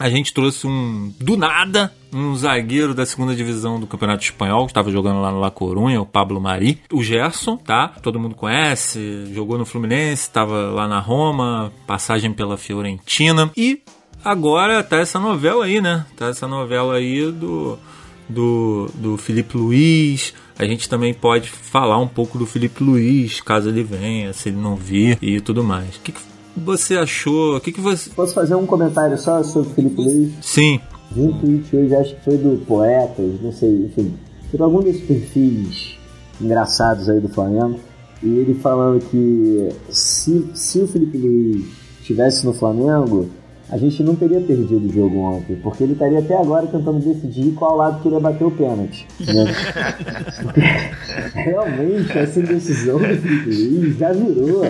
[0.00, 4.70] a gente trouxe um, do nada, um zagueiro da segunda divisão do Campeonato Espanhol, que
[4.70, 6.80] estava jogando lá no La Corunha, o Pablo Mari.
[6.90, 7.88] O Gerson, tá?
[8.02, 13.50] Todo mundo conhece, jogou no Fluminense, estava lá na Roma, passagem pela Fiorentina.
[13.54, 13.82] E
[14.24, 16.06] agora tá essa novela aí, né?
[16.16, 17.78] Tá essa novela aí do,
[18.26, 20.32] do, do Felipe Luiz.
[20.58, 24.56] A gente também pode falar um pouco do Felipe Luiz, caso ele venha, se ele
[24.56, 25.96] não vir e tudo mais.
[25.96, 27.56] O que, que você achou?
[27.56, 28.10] O que, que você.
[28.10, 30.32] Posso fazer um comentário só sobre o Felipe Luiz?
[30.42, 30.80] Sim.
[31.12, 34.14] Vi um tweet hoje, acho que foi do Poetas, não sei, enfim,
[34.50, 35.96] por algum desses perfis
[36.40, 37.80] engraçados aí do Flamengo.
[38.22, 41.64] E ele falando que se, se o Felipe Luiz
[42.00, 43.28] estivesse no Flamengo,
[43.70, 47.52] a gente não teria perdido o jogo ontem, porque ele estaria até agora tentando decidir
[47.52, 49.06] qual lado queria bater o pênalti.
[49.20, 49.44] Né?
[51.34, 54.62] realmente essa indecisão do Felipe Luiz já virou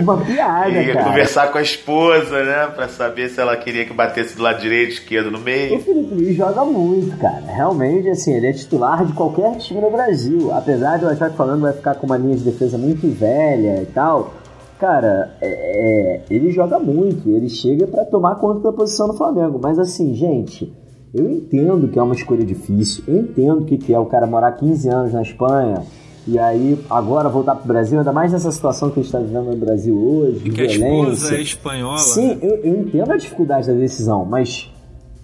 [0.00, 1.04] uma piada, Ia cara.
[1.06, 4.92] conversar com a esposa, né, pra saber se ela queria que batesse do lado direito,
[4.92, 5.80] esquerdo, no O meio.
[5.80, 7.44] Felipe Luiz joga muito, cara.
[7.46, 10.52] Realmente, assim, ele é titular de qualquer time no Brasil.
[10.52, 13.82] Apesar de eu achar que falando vai ficar com uma linha de defesa muito velha
[13.82, 14.34] e tal.
[14.82, 19.60] Cara, é, é, ele joga muito, ele chega pra tomar conta da posição no Flamengo.
[19.62, 20.72] Mas assim, gente,
[21.14, 24.50] eu entendo que é uma escolha difícil, eu entendo que, que é o cara morar
[24.50, 25.84] 15 anos na Espanha
[26.26, 29.52] e aí agora voltar pro Brasil, ainda mais nessa situação que a gente tá vivendo
[29.52, 31.12] no Brasil hoje, de Que a violência.
[31.12, 31.98] esposa é espanhola.
[31.98, 32.38] Sim, né?
[32.42, 34.68] eu, eu entendo a dificuldade da decisão, mas,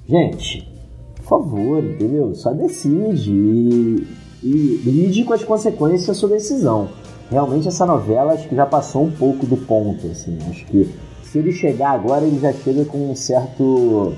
[0.09, 0.73] gente,
[1.17, 2.33] por favor, entendeu?
[2.37, 4.07] Só decide e,
[4.45, 6.89] e lide com as consequências da sua decisão.
[7.31, 10.39] Realmente essa novela acho que já passou um pouco do ponto, assim.
[10.51, 14.15] Acho que se ele chegar agora, ele já chega com um certo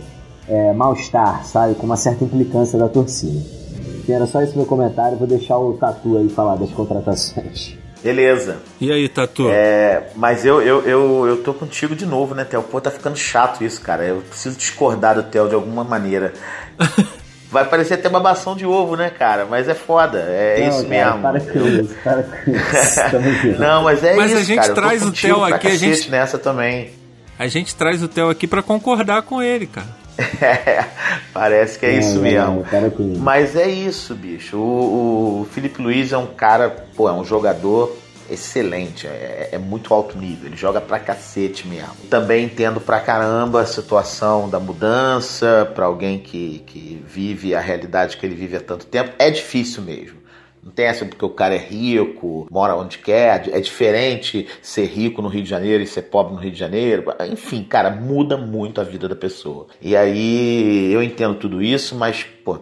[0.48, 1.74] é, mal-estar, sabe?
[1.74, 3.40] Com uma certa implicância da torcida.
[3.98, 7.78] Enfim, era só esse meu comentário, vou deixar o Tatu aí falar das contratações.
[8.02, 8.58] Beleza.
[8.80, 9.48] E aí, Tatu?
[9.50, 12.62] É, mas eu, eu, eu, eu tô contigo de novo, né, Theo?
[12.62, 14.04] Pô, tá ficando chato isso, cara.
[14.04, 16.32] Eu preciso discordar do Theo de alguma maneira.
[17.50, 19.44] Vai parecer até babação de ovo, né, cara?
[19.44, 21.22] Mas é foda, é Não, isso cara, mesmo.
[21.22, 23.58] Para com isso, para com isso.
[23.60, 24.74] Não, mas é Mas isso, a gente cara.
[24.74, 26.90] Traz o Theo aqui, a gente- nessa também.
[27.38, 30.00] A gente traz o Theo aqui pra concordar com ele, cara.
[31.32, 32.54] Parece que é isso Não, mesmo.
[32.56, 33.20] não, para com isso.
[33.20, 34.56] Mas é isso, bicho.
[34.56, 37.96] O, o Felipe Luiz é um cara, pô, é um jogador
[38.30, 41.94] excelente, é, é muito alto nível, ele joga pra cacete mesmo.
[42.08, 48.16] Também entendo pra caramba a situação da mudança, pra alguém que, que vive a realidade
[48.16, 50.20] que ele vive há tanto tempo, é difícil mesmo.
[50.62, 55.22] Não tem essa porque o cara é rico, mora onde quer, é diferente ser rico
[55.22, 57.04] no Rio de Janeiro e ser pobre no Rio de Janeiro.
[57.32, 59.68] Enfim, cara, muda muito a vida da pessoa.
[59.80, 62.58] E aí eu entendo tudo isso, mas, pô,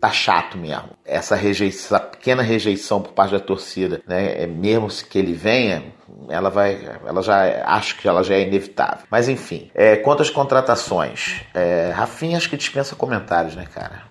[0.00, 0.90] tá chato mesmo.
[1.04, 4.42] Essa rejeição, essa pequena rejeição por parte da torcida, né?
[4.42, 5.84] é Mesmo que ele venha,
[6.28, 9.06] ela vai, ela já acho que ela já é inevitável.
[9.10, 14.02] Mas enfim, é, quanto às contratações, é, Rafinha acho que dispensa comentários, né, cara?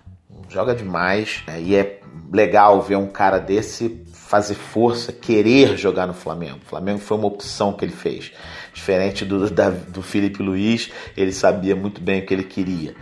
[0.48, 1.60] Joga demais né?
[1.60, 2.00] e é
[2.32, 6.58] legal ver um cara desse fazer força, querer jogar no Flamengo.
[6.62, 8.30] O Flamengo foi uma opção que ele fez.
[8.74, 12.94] Diferente do, da, do Felipe Luiz, ele sabia muito bem o que ele queria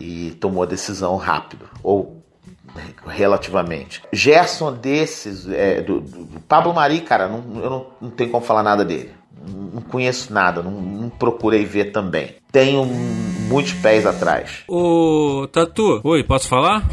[0.00, 1.70] e tomou a decisão rápido.
[1.82, 2.21] Ou
[3.06, 4.02] relativamente.
[4.12, 8.62] Gerson desses, é, do, do Pablo Mari, cara, não, eu não, não tenho como falar
[8.62, 9.10] nada dele.
[9.46, 12.36] Não conheço nada, não, não procurei ver também.
[12.50, 14.62] Tenho muitos pés atrás.
[14.68, 16.88] Ô, Tatu, oi, posso falar?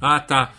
[0.00, 0.52] Ah, tá.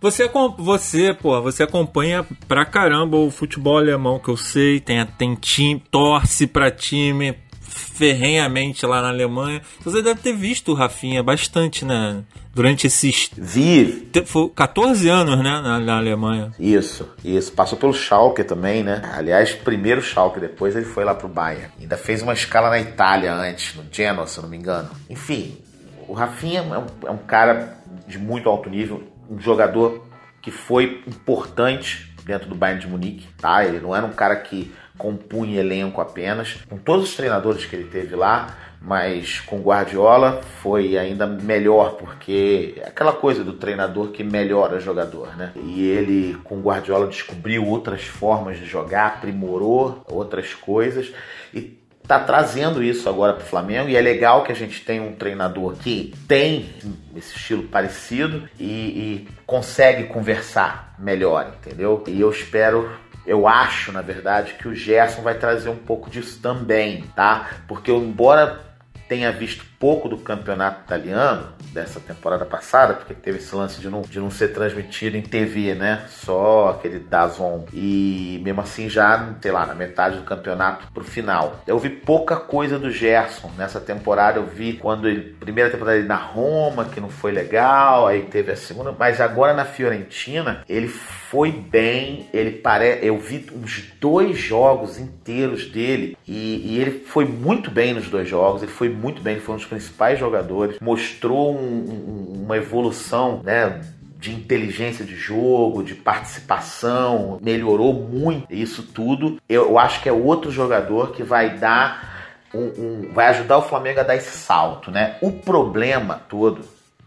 [0.00, 5.34] Você, você, pô, você acompanha pra caramba o futebol alemão, que eu sei, tem, tem
[5.34, 7.34] time, torce pra time
[7.74, 9.62] ferrenhamente lá na Alemanha.
[9.82, 12.22] Você deve ter visto o Rafinha bastante, né?
[12.54, 16.52] Durante esses Vi te- foi 14 anos, né, na, na Alemanha.
[16.58, 17.52] Isso, isso.
[17.52, 19.02] Passou pelo Schalke também, né?
[19.14, 21.68] Aliás, primeiro Schalke, depois ele foi lá pro Bayern.
[21.80, 24.88] Ainda fez uma escala na Itália antes, no Genoa, se eu não me engano.
[25.10, 25.58] Enfim,
[26.06, 30.06] o Rafinha é um, é um cara de muito alto nível, um jogador
[30.40, 33.64] que foi importante dentro do Bayern de Munique, tá?
[33.64, 36.58] Ele não era um cara que compunha elenco apenas.
[36.68, 42.74] Com todos os treinadores que ele teve lá, mas com Guardiola foi ainda melhor, porque
[42.76, 45.52] é aquela coisa do treinador que melhora jogador, né?
[45.56, 51.10] E ele com Guardiola descobriu outras formas de jogar, aprimorou outras coisas
[51.54, 55.14] e tá trazendo isso agora pro Flamengo e é legal que a gente tenha um
[55.14, 56.68] treinador que tem
[57.16, 62.04] esse estilo parecido e, e consegue conversar melhor, entendeu?
[62.06, 62.90] E eu espero
[63.26, 67.48] eu acho, na verdade, que o Gerson vai trazer um pouco disso também, tá?
[67.66, 68.73] Porque embora
[69.08, 74.02] tenha visto pouco do campeonato italiano dessa temporada passada, porque teve esse lance de não,
[74.02, 76.04] de não ser transmitido em TV, né?
[76.08, 77.66] Só aquele Dazon.
[77.72, 81.60] E mesmo assim, já, sei lá, na metade do campeonato pro final.
[81.66, 84.38] Eu vi pouca coisa do Gerson nessa temporada.
[84.38, 88.52] Eu vi quando ele, primeira temporada ele na Roma, que não foi legal, aí teve
[88.52, 90.88] a segunda, mas agora na Fiorentina, ele
[91.34, 93.04] foi bem, ele parece.
[93.04, 98.28] Eu vi uns dois jogos inteiros dele e, e, ele foi muito bem nos dois
[98.28, 98.62] jogos.
[98.62, 100.78] Ele foi muito bem, ele foi um dos principais jogadores.
[100.78, 103.80] Mostrou um, um, uma evolução, né?
[104.16, 109.38] de inteligência de jogo, de participação, melhorou muito isso tudo.
[109.48, 113.98] Eu, acho que é outro jogador que vai dar um, um, vai ajudar o Flamengo
[113.98, 115.16] a dar esse salto, né?
[115.20, 116.60] O problema todo,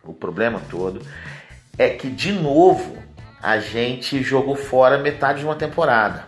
[0.03, 1.01] o problema todo
[1.77, 3.06] é que de novo
[3.41, 6.25] a gente jogou fora metade de uma temporada.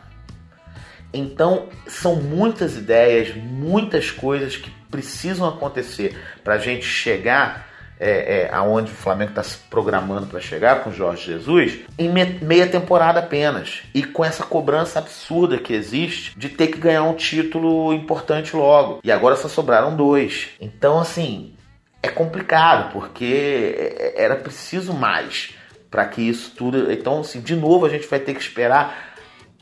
[1.14, 7.68] Então, são muitas ideias, muitas coisas que precisam acontecer para a gente chegar
[8.00, 12.10] é, é, aonde o Flamengo está se programando para chegar com o Jorge Jesus em
[12.10, 13.82] meia temporada apenas.
[13.94, 19.00] E com essa cobrança absurda que existe de ter que ganhar um título importante logo.
[19.04, 20.50] E agora só sobraram dois.
[20.62, 21.56] Então assim
[22.02, 25.59] é complicado porque é, era preciso mais
[25.90, 26.92] para que isso tudo.
[26.92, 29.10] Então, assim, de novo a gente vai ter que esperar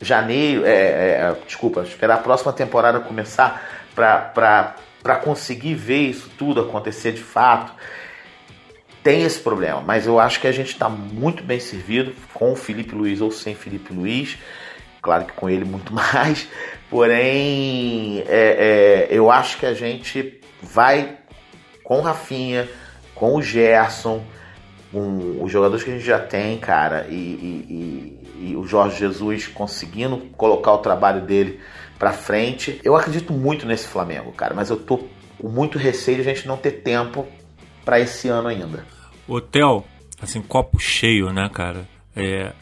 [0.00, 3.62] janeiro, é, é, desculpa, esperar a próxima temporada começar
[3.94, 7.72] para conseguir ver isso tudo acontecer de fato.
[9.02, 12.56] Tem esse problema, mas eu acho que a gente está muito bem servido com o
[12.56, 14.38] Felipe Luiz ou sem Felipe Luiz.
[15.00, 16.48] Claro que com ele muito mais,
[16.90, 21.16] porém é, é, eu acho que a gente vai
[21.82, 22.68] com o Rafinha,
[23.14, 24.22] com o Gerson,
[24.90, 28.98] com os jogadores que a gente já tem, cara, e, e, e, e o Jorge
[28.98, 31.60] Jesus conseguindo colocar o trabalho dele
[31.98, 32.80] para frente.
[32.82, 34.98] Eu acredito muito nesse Flamengo, cara, mas eu tô
[35.38, 37.26] com muito receio de a gente não ter tempo
[37.84, 38.84] para esse ano ainda.
[39.26, 39.84] Hotel,
[40.20, 41.86] assim, copo cheio, né, cara?
[42.16, 42.52] É,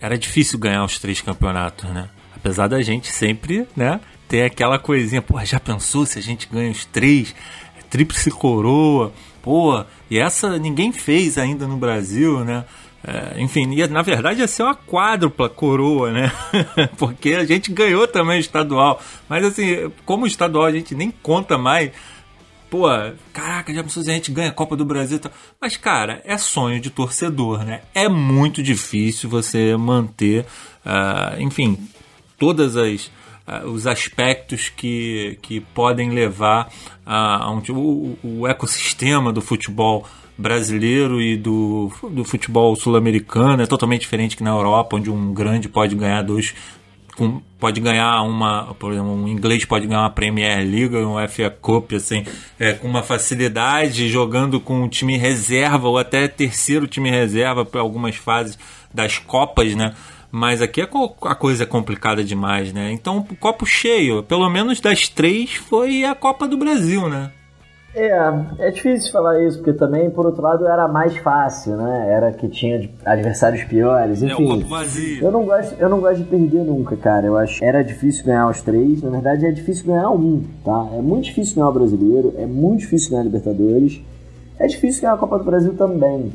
[0.00, 2.08] era difícil ganhar os três campeonatos, né?
[2.34, 6.70] Apesar da gente sempre, né, ter aquela coisinha, pô, já pensou se a gente ganha
[6.70, 7.34] os três?
[7.88, 12.64] Tríplice coroa pô, e essa ninguém fez ainda no Brasil, né?
[13.04, 16.32] É, enfim, ia, na verdade ia ser uma quádrupla coroa, né?
[16.96, 19.02] Porque a gente ganhou também estadual.
[19.28, 21.90] Mas assim, como estadual a gente nem conta mais.
[22.70, 22.86] Pô,
[23.32, 25.20] caraca, já pensou se a gente ganha a Copa do Brasil
[25.60, 27.82] Mas, cara, é sonho de torcedor, né?
[27.92, 30.46] É muito difícil você manter,
[30.86, 31.76] uh, enfim,
[32.38, 33.10] todas as
[33.64, 36.70] os aspectos que, que podem levar
[37.04, 43.66] a, a um, o, o ecossistema do futebol brasileiro e do, do futebol sul-americano é
[43.66, 46.54] totalmente diferente que na Europa, onde um grande pode ganhar dois.
[47.16, 51.50] Com, pode ganhar uma, por exemplo, um inglês pode ganhar uma Premier League, um FA
[51.50, 52.24] Cup, assim,
[52.58, 57.82] é, com uma facilidade, jogando com um time reserva ou até terceiro time reserva para
[57.82, 58.58] algumas fases
[58.92, 59.94] das Copas, né?
[60.32, 62.90] Mas aqui a coisa é complicada demais, né?
[62.90, 67.30] Então, o copo cheio, pelo menos das três, foi a Copa do Brasil, né?
[67.94, 68.08] É,
[68.58, 72.06] é difícil falar isso, porque também, por outro lado, era mais fácil, né?
[72.10, 74.32] Era que tinha adversários piores, enfim.
[74.32, 75.22] É, o copo vazio.
[75.22, 77.26] Eu não, gosto, eu não gosto de perder nunca, cara.
[77.26, 79.02] Eu acho era difícil ganhar os três.
[79.02, 80.88] Na verdade, é difícil ganhar um, tá?
[80.94, 84.00] É muito difícil ganhar o Brasileiro, é muito difícil ganhar a Libertadores.
[84.58, 86.32] É difícil ganhar a Copa do Brasil também.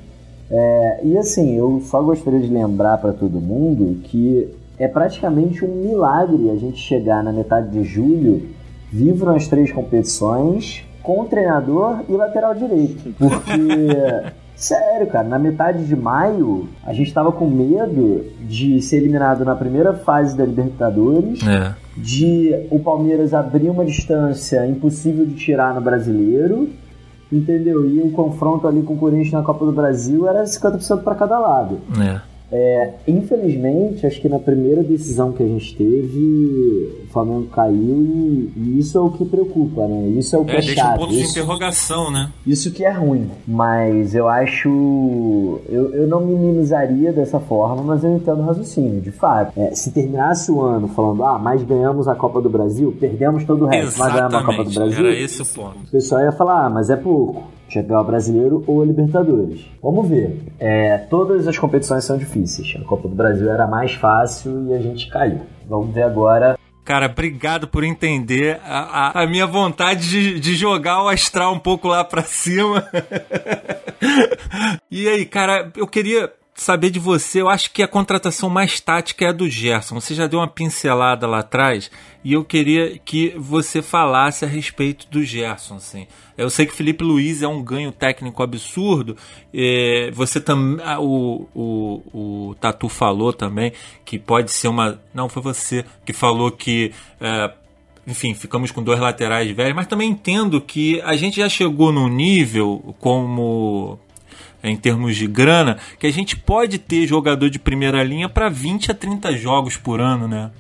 [0.50, 5.76] É, e assim, eu só gostaria de lembrar para todo mundo que é praticamente um
[5.76, 8.50] milagre a gente chegar na metade de julho
[8.92, 13.14] vivo nas três competições com treinador e lateral direito.
[13.18, 19.44] Porque, sério, cara, na metade de maio a gente tava com medo de ser eliminado
[19.44, 21.74] na primeira fase da Libertadores, é.
[21.96, 26.70] de o Palmeiras abrir uma distância impossível de tirar no brasileiro
[27.32, 27.90] Entendeu?
[27.90, 31.38] E o confronto ali com o Corinthians na Copa do Brasil era 50% para cada
[31.38, 31.80] lado.
[32.00, 32.22] É.
[32.52, 38.54] É, infelizmente, acho que na primeira decisão que a gente teve, o Flamengo caiu e,
[38.56, 40.08] e isso é o que preocupa, né?
[40.18, 40.96] Isso é o que é, é deixa chato.
[40.96, 42.32] um ponto isso, de interrogação, né?
[42.46, 43.30] Isso que é ruim.
[43.46, 45.60] Mas eu acho.
[45.68, 49.02] Eu, eu não minimizaria dessa forma, mas eu entendo o raciocínio.
[49.02, 52.96] De fato, é, se terminasse o ano falando, ah, mas ganhamos a Copa do Brasil,
[52.98, 54.00] perdemos todo o resto, Exatamente.
[54.00, 55.00] mas ganhamos a Copa do Brasil.
[55.00, 55.78] Era esse o ponto.
[55.86, 57.57] O pessoal ia falar, ah, mas é pouco
[57.94, 59.66] ao Brasileiro ou Libertadores.
[59.82, 60.40] Vamos ver.
[60.60, 62.76] É, todas as competições são difíceis.
[62.80, 65.42] A Copa do Brasil era mais fácil e a gente caiu.
[65.68, 66.58] Vamos ver agora
[66.88, 71.60] Cara, obrigado por entender a, a, a minha vontade de, de, jogar o astral um
[71.60, 72.88] pouco lá pra cima.
[74.90, 77.40] e aí, cara, eu queria saber de você.
[77.40, 79.96] Eu acho que a contratação mais tática é a do Gerson.
[80.02, 81.90] Você já deu uma pincelada lá atrás
[82.24, 85.76] e eu queria que você falasse a respeito do Gerson.
[85.76, 86.08] Assim.
[86.36, 89.16] Eu sei que Felipe Luiz é um ganho técnico absurdo.
[89.54, 90.84] É, você também.
[91.00, 93.72] O, o, o Tatu falou também
[94.04, 95.00] que pode ser uma.
[95.14, 96.92] Não, foi você que falou que.
[97.22, 97.54] É,
[98.08, 102.08] enfim, ficamos com dois laterais velhos, mas também entendo que a gente já chegou num
[102.08, 104.00] nível como
[104.70, 108.92] em termos de grana, que a gente pode ter jogador de primeira linha para 20
[108.92, 110.52] a 30 jogos por ano, né?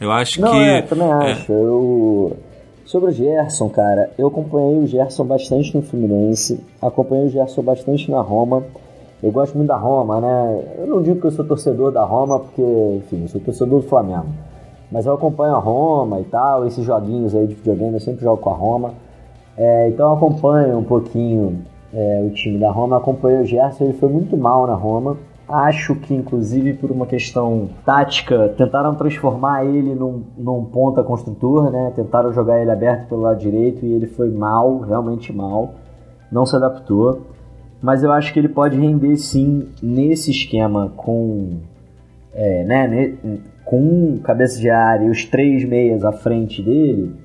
[0.00, 0.58] Eu acho Não, que.
[0.58, 1.32] É, também é.
[1.32, 1.52] acho.
[1.52, 2.36] Eu...
[2.84, 8.10] Sobre o Gerson, cara, eu acompanhei o Gerson bastante no Fluminense, acompanhei o Gerson bastante
[8.10, 8.64] na Roma.
[9.22, 10.62] Eu gosto muito da Roma, né?
[10.78, 13.88] Eu não digo que eu sou torcedor da Roma, porque, enfim, eu sou torcedor do
[13.88, 14.26] Flamengo.
[14.90, 18.42] Mas eu acompanho a Roma e tal, esses joguinhos aí de videogame, eu sempre jogo
[18.42, 18.92] com a Roma.
[19.56, 22.96] É, então eu acompanho um pouquinho é, o time da Roma.
[22.96, 25.16] Acompanhei o Gerson, ele foi muito mal na Roma.
[25.48, 31.92] Acho que, inclusive, por uma questão tática, tentaram transformar ele num, num ponta construtor, né?
[31.94, 35.74] Tentaram jogar ele aberto pelo lado direito e ele foi mal, realmente mal.
[36.30, 37.20] Não se adaptou.
[37.82, 41.58] Mas eu acho que ele pode render sim nesse esquema com,
[42.32, 43.14] é, né,
[43.64, 47.16] com cabeça de área e os três meias à frente dele.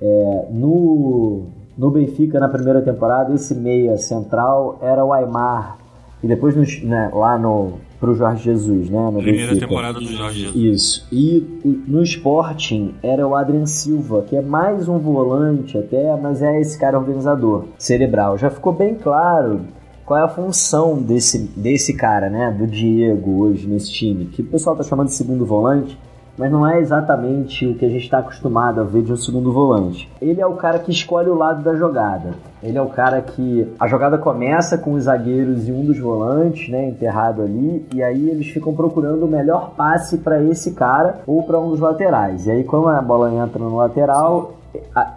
[0.00, 1.42] É, no,
[1.76, 5.78] no Benfica, na primeira temporada, esse meia central era o Aymar.
[6.22, 9.10] E depois, no, né, lá no pro Jorge Jesus, né?
[9.10, 9.66] No primeira Benfica.
[9.66, 10.56] temporada do Jorge Jesus.
[10.56, 11.08] Isso.
[11.10, 16.60] E no Sporting era o Adrian Silva, que é mais um volante até, mas é
[16.60, 18.36] esse cara organizador, cerebral.
[18.36, 19.60] Já ficou bem claro
[20.04, 22.54] qual é a função desse, desse cara, né?
[22.56, 25.98] Do Diego hoje nesse time, que o pessoal tá chamando de segundo volante
[26.36, 29.52] mas não é exatamente o que a gente está acostumado a ver de um segundo
[29.52, 30.10] volante.
[30.20, 32.34] Ele é o cara que escolhe o lado da jogada.
[32.62, 36.68] Ele é o cara que a jogada começa com os zagueiros e um dos volantes,
[36.68, 41.42] né, enterrado ali, e aí eles ficam procurando o melhor passe para esse cara ou
[41.42, 42.46] para um dos laterais.
[42.46, 44.54] E aí quando a bola entra no lateral,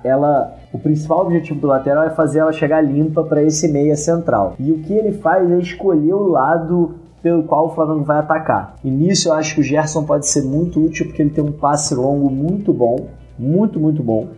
[0.04, 4.54] ela o principal objetivo do lateral é fazer ela chegar limpa para esse meia central.
[4.60, 8.76] E o que ele faz é escolher o lado pelo qual o Flamengo vai atacar.
[8.84, 11.52] E nisso eu acho que o Gerson pode ser muito útil porque ele tem um
[11.52, 13.08] passe longo muito bom,
[13.38, 14.30] muito, muito bom,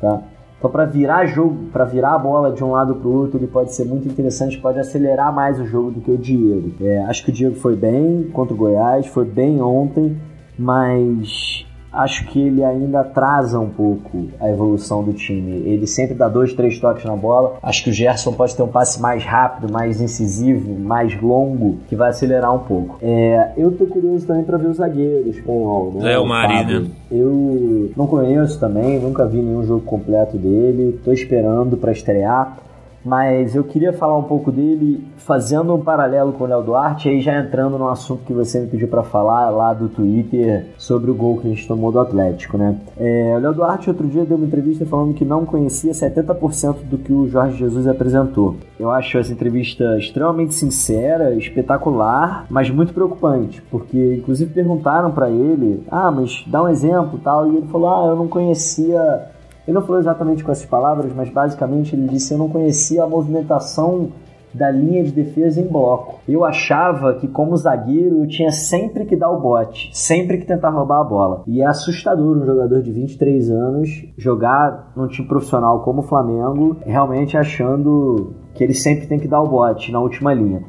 [0.00, 0.22] tá?
[0.58, 3.46] Então para virar jogo, para virar a bola de um lado para o outro, ele
[3.46, 6.72] pode ser muito interessante, pode acelerar mais o jogo do que o Diego.
[6.82, 10.18] É, acho que o Diego foi bem contra o Goiás, foi bem ontem,
[10.58, 15.62] mas acho que ele ainda atrasa um pouco a evolução do time.
[15.66, 17.58] Ele sempre dá dois, três toques na bola.
[17.62, 21.96] Acho que o Gerson pode ter um passe mais rápido, mais incisivo, mais longo, que
[21.96, 22.98] vai acelerar um pouco.
[23.02, 26.04] É, eu tô curioso também para ver os zagueiros espanhol, né?
[26.04, 26.86] Léo Mari, né?
[27.10, 31.00] Eu não conheço também, nunca vi nenhum jogo completo dele.
[31.04, 32.56] Tô esperando para estrear
[33.04, 37.20] mas eu queria falar um pouco dele fazendo um paralelo com o Léo Duarte, aí
[37.20, 41.14] já entrando no assunto que você me pediu para falar lá do Twitter sobre o
[41.14, 42.76] gol que a gente tomou do Atlético, né?
[42.98, 46.98] É, o Léo Duarte outro dia deu uma entrevista falando que não conhecia 70% do
[46.98, 48.56] que o Jorge Jesus apresentou.
[48.78, 55.82] Eu acho essa entrevista extremamente sincera, espetacular, mas muito preocupante, porque inclusive perguntaram para ele:
[55.90, 59.30] "Ah, mas dá um exemplo", tal, e ele falou: "Ah, eu não conhecia
[59.70, 63.08] ele não falou exatamente com essas palavras, mas basicamente ele disse: Eu não conhecia a
[63.08, 64.08] movimentação
[64.52, 66.18] da linha de defesa em bloco.
[66.28, 70.70] Eu achava que, como zagueiro, eu tinha sempre que dar o bote, sempre que tentar
[70.70, 71.44] roubar a bola.
[71.46, 76.76] E é assustador um jogador de 23 anos jogar num time profissional como o Flamengo,
[76.84, 80.64] realmente achando que ele sempre tem que dar o bote na última linha.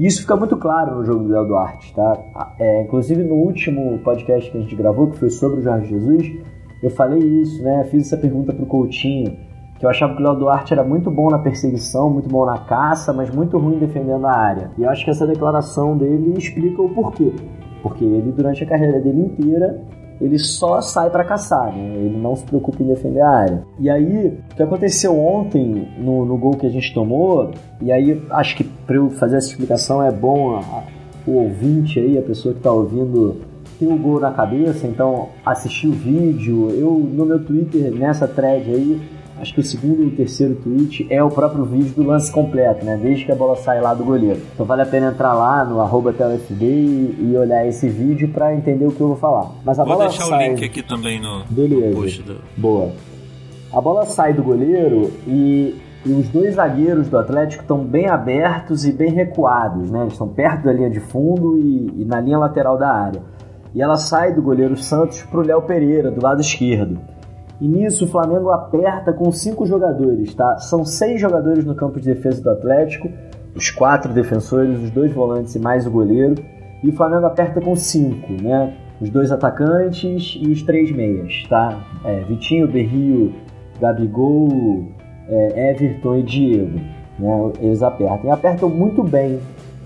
[0.00, 2.54] Isso fica muito claro no jogo do Léo Duarte, tá?
[2.58, 6.55] É, inclusive no último podcast que a gente gravou, que foi sobre o Jorge Jesus,
[6.82, 7.84] eu falei isso, né?
[7.90, 9.36] Fiz essa pergunta pro Coutinho,
[9.78, 12.58] que eu achava que o Léo Duarte era muito bom na perseguição, muito bom na
[12.58, 14.70] caça, mas muito ruim defendendo a área.
[14.78, 17.32] E eu acho que essa declaração dele explica o porquê.
[17.82, 19.82] Porque ele, durante a carreira dele inteira,
[20.20, 21.94] ele só sai para caçar, né?
[21.96, 23.62] Ele não se preocupa em defender a área.
[23.78, 27.50] E aí, o que aconteceu ontem no, no gol que a gente tomou,
[27.80, 30.84] e aí acho que para eu fazer essa explicação é bom a,
[31.26, 33.36] o ouvinte aí, a pessoa que está ouvindo
[33.78, 36.70] tem o gol na cabeça, então assistir o vídeo.
[36.70, 39.00] Eu, no meu Twitter, nessa thread aí,
[39.38, 42.84] acho que o segundo e o terceiro tweet é o próprio vídeo do lance completo,
[42.84, 42.98] né?
[43.00, 44.40] Desde que a bola sai lá do goleiro.
[44.54, 48.54] Então vale a pena entrar lá no arroba TLFD e, e olhar esse vídeo para
[48.54, 49.50] entender o que eu vou falar.
[49.64, 50.48] Mas a vou bola deixar sai...
[50.48, 51.88] o link aqui também no, Beleza.
[51.88, 52.22] no post.
[52.22, 52.36] Do...
[52.56, 52.92] Boa.
[53.72, 55.74] A bola sai do goleiro e,
[56.04, 60.00] e os dois zagueiros do Atlético estão bem abertos e bem recuados, né?
[60.00, 63.35] Eles estão perto da linha de fundo e, e na linha lateral da área
[63.76, 66.98] e ela sai do goleiro Santos para o Léo Pereira, do lado esquerdo.
[67.60, 70.56] E nisso o Flamengo aperta com cinco jogadores, tá?
[70.56, 73.10] São seis jogadores no campo de defesa do Atlético,
[73.54, 76.42] os quatro defensores, os dois volantes e mais o goleiro.
[76.82, 78.72] e o Flamengo aperta com cinco, né?
[78.98, 81.78] Os dois atacantes e os três meias, tá?
[82.02, 83.34] É, Vitinho, Berrio,
[83.78, 84.86] Gabigol,
[85.28, 86.80] é, Everton e Diego.
[87.18, 87.52] Né?
[87.60, 88.24] Eles apertam.
[88.24, 89.38] E apertam muito bem.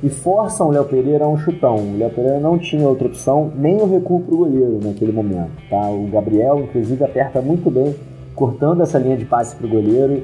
[0.03, 1.77] E forçam o Léo Pereira a um chutão.
[1.77, 5.53] O Léo Pereira não tinha outra opção, nem o recuo para o goleiro naquele momento.
[5.69, 5.91] Tá?
[5.91, 7.95] O Gabriel, inclusive, aperta muito bem,
[8.35, 10.23] cortando essa linha de passe para o goleiro.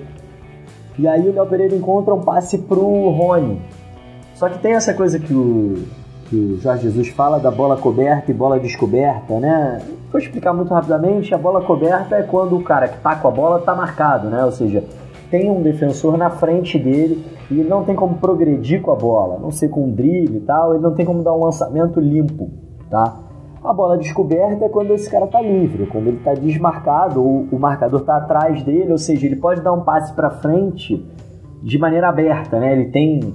[0.98, 3.60] E aí o Léo Pereira encontra um passe para o Rony.
[4.34, 5.84] Só que tem essa coisa que o,
[6.28, 9.82] que o Jorge Jesus fala da bola coberta e bola descoberta, né?
[10.10, 11.34] Vou explicar muito rapidamente.
[11.34, 14.42] A bola coberta é quando o cara que tá com a bola tá marcado, né?
[14.42, 14.84] Ou seja,
[15.30, 19.38] tem um defensor na frente dele e ele não tem como progredir com a bola,
[19.38, 22.50] não sei com drible e tal, ele não tem como dar um lançamento limpo,
[22.90, 23.20] tá?
[23.62, 27.58] A bola descoberta é quando esse cara tá livre, quando ele tá desmarcado ou o
[27.58, 31.04] marcador tá atrás dele, ou seja, ele pode dar um passe para frente
[31.62, 32.72] de maneira aberta, né?
[32.72, 33.34] Ele tem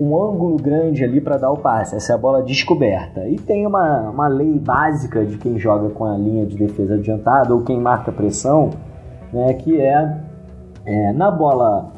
[0.00, 1.94] um ângulo grande ali para dar o passe.
[1.94, 3.28] Essa é a bola descoberta.
[3.28, 7.54] E tem uma, uma lei básica de quem joga com a linha de defesa adiantada
[7.54, 8.70] ou quem marca pressão,
[9.32, 10.20] né, que é,
[10.84, 11.92] é na bola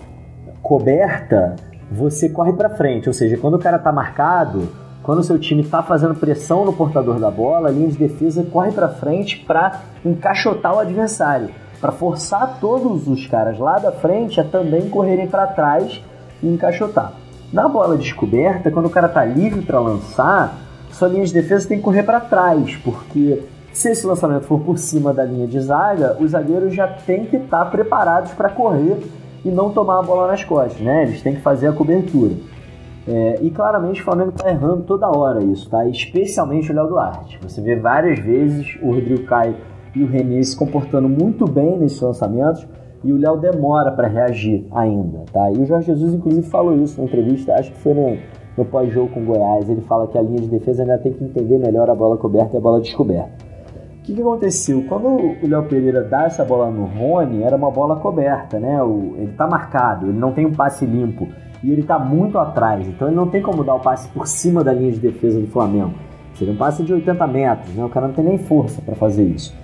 [0.69, 1.57] coberta
[1.91, 4.69] você corre para frente, ou seja, quando o cara está marcado,
[5.03, 8.43] quando o seu time está fazendo pressão no portador da bola, a linha de defesa
[8.43, 11.49] corre para frente para encaixotar o adversário,
[11.81, 16.03] para forçar todos os caras lá da frente a também correrem para trás
[16.43, 17.15] e encaixotar.
[17.51, 20.55] Na bola descoberta, quando o cara tá livre para lançar,
[20.91, 23.43] sua linha de defesa tem que correr para trás, porque
[23.73, 27.37] se esse lançamento for por cima da linha de zaga, os zagueiros já têm que
[27.37, 29.01] estar tá preparados para correr
[29.45, 31.05] e não tomar a bola nas costas, né?
[31.05, 32.35] Eles têm que fazer a cobertura.
[33.07, 35.87] É, e claramente o Flamengo está errando toda hora isso, tá?
[35.87, 37.39] Especialmente o Léo Duarte.
[37.43, 39.57] Você vê várias vezes o Rodrigo Caio
[39.95, 42.67] e o René se comportando muito bem nesses lançamentos,
[43.03, 45.51] e o Léo demora para reagir ainda, tá?
[45.53, 48.19] E o Jorge Jesus, inclusive, falou isso na entrevista, acho que foi no,
[48.57, 49.71] no pós-jogo com o Goiás.
[49.71, 52.57] Ele fala que a linha de defesa ainda tem que entender melhor a bola coberta
[52.57, 53.48] e a bola descoberta.
[54.09, 54.83] Que, que aconteceu?
[54.89, 58.83] Quando o Léo Pereira dá essa bola no Rony, era uma bola coberta, né?
[58.83, 61.29] O, ele tá marcado, ele não tem um passe limpo
[61.63, 64.65] e ele tá muito atrás, então ele não tem como dar o passe por cima
[64.65, 65.93] da linha de defesa do Flamengo.
[66.37, 67.85] Seria um passe de 80 metros, né?
[67.85, 69.55] O cara não tem nem força para fazer isso.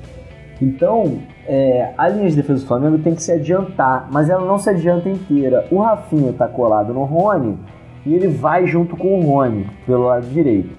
[0.61, 4.59] Então, é, a linha de defesa do Flamengo tem que se adiantar, mas ela não
[4.59, 5.67] se adianta inteira.
[5.71, 7.59] O Rafinha está colado no Rony
[8.05, 10.77] e ele vai junto com o Rony pelo lado direito.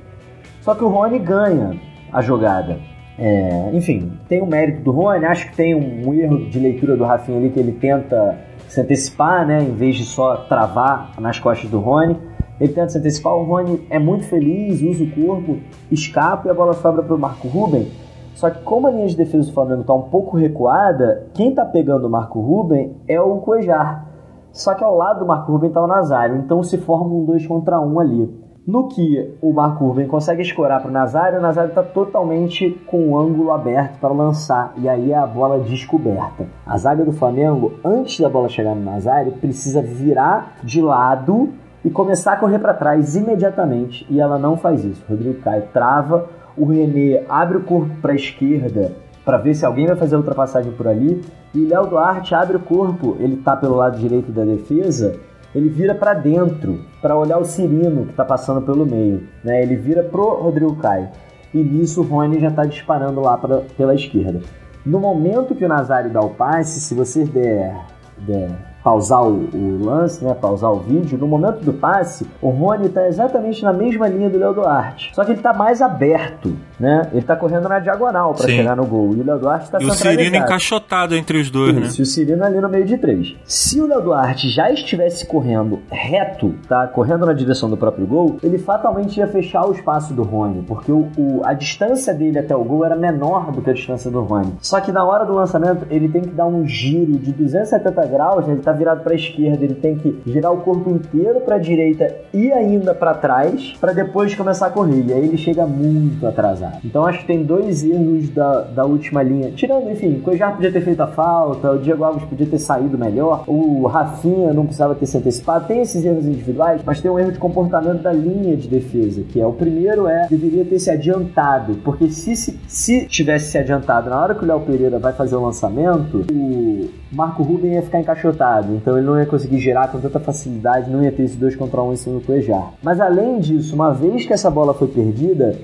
[0.61, 1.75] Só que o Rony ganha
[2.13, 2.93] a jogada.
[3.17, 6.97] É, enfim, tem o mérito do Rony, acho que tem um, um, erro de leitura
[6.97, 8.37] do Rafinha ali que ele tenta
[8.67, 12.17] se antecipar, né, em vez de só travar nas costas do Rony.
[12.59, 15.57] Ele tenta se antecipar, o Rony é muito feliz, usa o corpo,
[15.91, 17.87] escapa e a bola sobra para o Marco Ruben
[18.35, 21.63] só que como a linha de defesa do Flamengo está um pouco recuada, quem está
[21.63, 24.07] pegando o Marco Ruben é o Cuejar.
[24.51, 27.47] Só que ao lado do Marco Ruben está o Nazário, então se forma um 2
[27.47, 28.44] contra 1 um ali.
[28.67, 33.09] No que o Marco Ruben consegue escorar para o Nazário, o Nazário está totalmente com
[33.09, 36.47] o ângulo aberto para lançar, e aí é a bola descoberta.
[36.65, 41.49] A zaga do Flamengo, antes da bola chegar no Nazário, precisa virar de lado
[41.83, 45.03] e começar a correr para trás imediatamente, e ela não faz isso.
[45.07, 48.93] O Rodrigo Caio trava, o René abre o corpo para a esquerda
[49.23, 51.21] para ver se alguém vai fazer a ultrapassagem por ali.
[51.53, 55.19] E Léo Duarte abre o corpo, ele tá pelo lado direito da defesa,
[55.55, 59.23] ele vira para dentro para olhar o Cirino que está passando pelo meio.
[59.41, 59.63] Né?
[59.63, 61.07] Ele vira pro Rodrigo Caio.
[61.53, 64.41] E nisso o Rony já está disparando lá pra, pela esquerda.
[64.85, 67.73] No momento que o Nazário dá o passe, se você der,
[68.17, 68.49] der
[68.83, 73.07] pausar o, o, lance, né, pausar o vídeo, no momento do passe, o Rony está
[73.07, 75.15] exatamente na mesma linha do Léo Duarte.
[75.15, 77.07] Só que ele está mais aberto, né?
[77.11, 79.13] Ele está correndo na diagonal para chegar no gol.
[79.15, 80.09] E o Léo Duarte centralizado.
[80.09, 81.93] E o Cirino encaixotado entre os dois, Isso, né?
[81.97, 83.35] E o Cirino ali no meio de três.
[83.45, 86.87] Se o Léo Duarte já estivesse correndo reto, tá?
[86.87, 90.91] Correndo na direção do próprio gol, ele fatalmente ia fechar o espaço do Rony, porque
[90.91, 94.21] o, o, a distância dele até o gol era menor do que a distância do
[94.21, 94.53] Rony.
[94.61, 98.45] Só que na hora do lançamento, ele tem que dar um giro de 270 graus,
[98.45, 98.53] né?
[98.53, 101.59] ele tá virado para a esquerda, ele tem que girar o corpo inteiro para a
[101.59, 105.05] direita e ainda para trás, para depois começar a correr.
[105.07, 106.64] E aí ele chega muito atrasado.
[106.83, 109.51] Então acho que tem dois erros da, da última linha.
[109.51, 112.97] Tirando, enfim, o Cuejar podia ter feito a falta, o Diego Alves podia ter saído
[112.97, 115.67] melhor, o Rafinha não precisava ter se antecipado.
[115.67, 119.39] Tem esses erros individuais, mas tem um erro de comportamento da linha de defesa, que
[119.39, 124.09] é o primeiro é deveria ter se adiantado, porque se, se, se tivesse se adiantado
[124.09, 127.99] na hora que o Léo Pereira vai fazer o lançamento, o Marco Ruben ia ficar
[127.99, 131.55] encaixotado, então ele não ia conseguir girar com tanta facilidade, não ia ter esse 2
[131.55, 132.73] contra 1 um em cima do Cuejar.
[132.81, 135.55] Mas além disso, uma vez que essa bola foi perdida,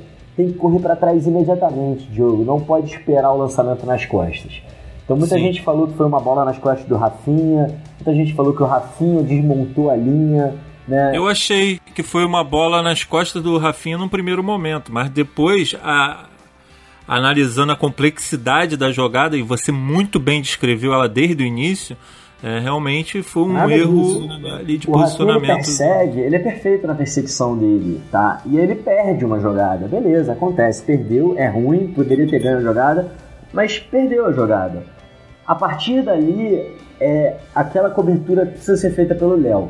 [0.41, 2.43] tem que correr para trás imediatamente, Diogo.
[2.43, 4.61] Não pode esperar o lançamento nas costas.
[5.03, 5.41] Então muita Sim.
[5.41, 8.65] gente falou que foi uma bola nas costas do Rafinha, muita gente falou que o
[8.65, 10.55] Rafinha desmontou a linha.
[10.87, 11.11] Né?
[11.13, 15.75] Eu achei, que foi uma bola nas costas do Rafinha num primeiro momento, mas depois
[15.83, 16.25] a,
[17.07, 21.95] analisando a complexidade da jogada, e você muito bem descreveu ela desde o início,
[22.43, 24.29] é, realmente foi um Nada erro disso.
[24.59, 25.43] ali de o posicionamento.
[25.43, 28.41] Ele persegue, ele é perfeito na perseguição dele, tá?
[28.45, 33.11] E ele perde uma jogada, beleza, acontece, perdeu, é ruim, poderia ter ganho a jogada,
[33.53, 34.83] mas perdeu a jogada.
[35.45, 39.69] A partir dali, é, aquela cobertura precisa ser feita pelo Léo.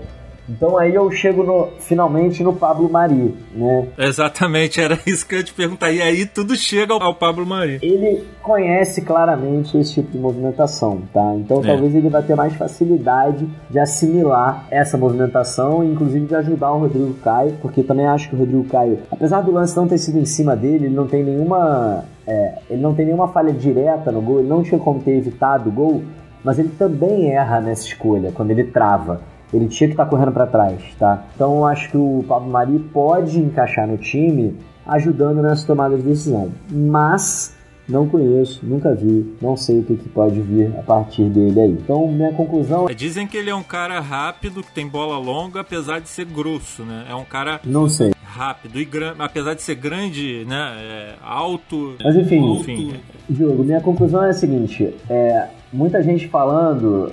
[0.50, 3.88] Então aí eu chego no, finalmente no Pablo Mari, né?
[3.98, 5.92] Exatamente, era isso que eu ia te perguntar.
[5.92, 7.80] E aí tudo chega ao Pablo Mari.
[7.82, 11.34] Ele conhece claramente esse tipo de movimentação, tá?
[11.36, 11.68] Então é.
[11.68, 16.80] talvez ele vai ter mais facilidade de assimilar essa movimentação e inclusive de ajudar o
[16.80, 20.20] Rodrigo Caio, porque também acho que o Rodrigo Caio, apesar do lance não ter sido
[20.20, 24.22] em cima dele, ele não tem nenhuma é, ele não tem nenhuma falha direta no
[24.22, 26.04] gol, ele não tinha como ter evitado o gol,
[26.44, 29.22] mas ele também erra nessa escolha quando ele trava
[29.54, 31.26] ele tinha que estar tá correndo para trás, tá?
[31.36, 36.04] Então eu acho que o Pablo Mari pode encaixar no time ajudando nessa tomada de
[36.04, 36.52] decisão.
[36.70, 37.56] Mas
[37.88, 41.72] não conheço, nunca vi, não sei o que, que, pode vir a partir dele aí.
[41.72, 42.94] Então, minha conclusão é.
[42.94, 46.84] Dizem que ele é um cara rápido, que tem bola longa, apesar de ser grosso,
[46.84, 47.06] né?
[47.10, 47.60] É um cara.
[47.66, 48.14] Não sei.
[48.24, 50.76] Rápido e grande, apesar de ser grande, né?
[50.80, 51.96] É alto.
[52.02, 52.94] Mas enfim, enfim.
[53.30, 57.12] Diogo, minha conclusão é a seguinte: é, muita gente falando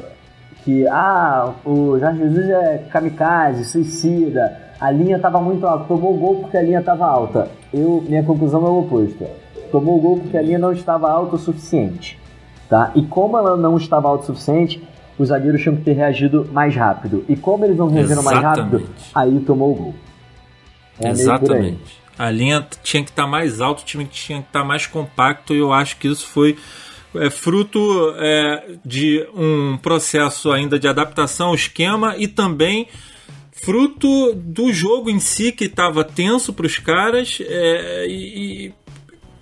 [0.64, 6.18] que ah, o Jorge Jesus é kamikaze, suicida, a linha estava muito alta, tomou o
[6.18, 7.50] gol porque a linha estava alta.
[7.72, 9.26] Eu, minha conclusão é o oposto.
[9.72, 12.18] Tomou o gol porque a linha não estava alta o suficiente.
[12.68, 12.92] Tá?
[12.94, 14.82] E como ela não estava alta o suficiente,
[15.18, 17.24] os zagueiros tinham que ter reagido mais rápido.
[17.28, 19.94] E como eles não reagiram mais rápido, aí tomou o gol.
[21.00, 21.98] É Exatamente.
[22.16, 24.86] A linha tinha que estar tá mais alta, o time tinha que estar tá mais
[24.86, 26.56] compacto, e eu acho que isso foi
[27.14, 32.88] é fruto é, de um processo ainda de adaptação ao esquema e também
[33.52, 38.72] fruto do jogo em si que estava tenso para os caras é, e,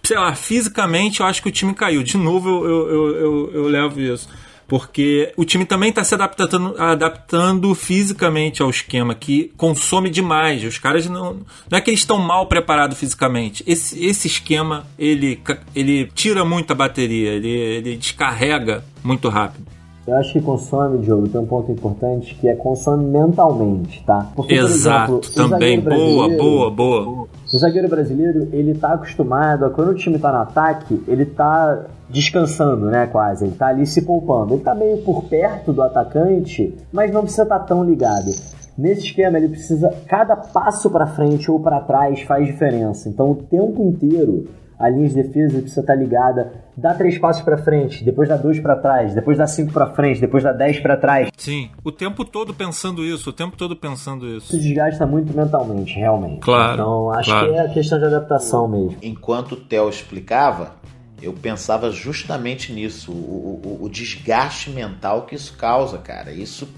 [0.03, 2.03] sei lá, fisicamente eu acho que o time caiu.
[2.03, 4.29] De novo eu, eu, eu, eu levo isso
[4.69, 10.64] porque o time também está se adaptando, adaptando fisicamente ao esquema que consome demais.
[10.64, 11.37] Os caras não,
[11.71, 13.62] não é que eles estão mal preparados fisicamente.
[13.67, 15.41] Esse, esse esquema ele,
[15.75, 19.77] ele tira muita bateria, ele, ele descarrega muito rápido.
[20.07, 24.31] Eu acho que consome, Diogo, tem um ponto importante que é consome mentalmente, tá?
[24.37, 25.81] Porque, Exato, exemplo, também.
[25.81, 27.27] Boa, boa, boa.
[27.53, 31.87] O zagueiro brasileiro, ele tá acostumado a quando o time tá no ataque, ele tá
[32.17, 33.45] descansando, né, quase.
[33.45, 34.55] Ele tá ali se poupando.
[34.55, 38.31] Ele tá meio por perto do atacante, mas não precisa estar tá tão ligado.
[38.77, 39.95] Nesse esquema, ele precisa.
[40.07, 43.09] Cada passo para frente ou para trás faz diferença.
[43.09, 44.49] Então, o tempo inteiro,
[44.79, 46.64] a linha de defesa precisa estar tá ligada.
[46.75, 50.21] Dá três passos para frente, depois dá dois para trás, depois dá cinco para frente,
[50.21, 51.31] depois dá dez para trás.
[51.37, 54.55] Sim, o tempo todo pensando isso, o tempo todo pensando isso.
[54.55, 56.41] Isso desgasta muito mentalmente, realmente.
[56.41, 56.75] Claro.
[56.75, 57.49] Então, acho claro.
[57.49, 58.97] que é a questão de adaptação mesmo.
[59.03, 60.73] Enquanto o Theo explicava,
[61.21, 66.33] eu pensava justamente nisso, o, o, o, desgaste mental que isso causa, cara.
[66.33, 66.69] Isso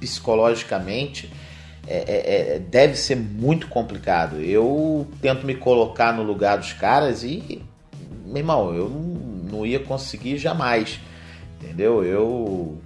[0.00, 1.30] psicologicamente
[1.86, 4.40] é, é, é, deve ser muito complicado.
[4.40, 7.62] Eu tento me colocar no lugar dos caras e,
[8.26, 11.00] meu irmão, eu não, não ia conseguir jamais,
[11.60, 12.04] entendeu?
[12.04, 12.78] Eu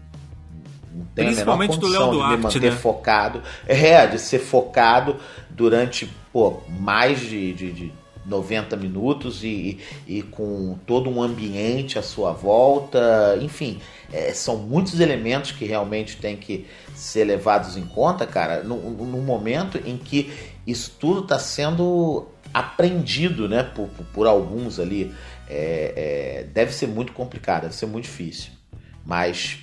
[0.95, 2.79] não tenho Principalmente a menor condição Duarte, de me manter né?
[2.79, 3.43] focado.
[3.67, 5.17] É, de ser focado
[5.49, 12.03] durante pô, mais de, de, de 90 minutos e, e, com todo um ambiente à
[12.03, 13.81] sua volta, enfim,
[14.13, 19.23] é, são muitos elementos que realmente tem que ser levados em conta, cara, no, no
[19.23, 20.33] momento em que
[20.67, 25.13] isso tudo está sendo aprendido, né, por, por, alguns ali,
[25.49, 28.53] é, é, deve ser muito complicado, deve ser muito difícil,
[29.05, 29.59] mas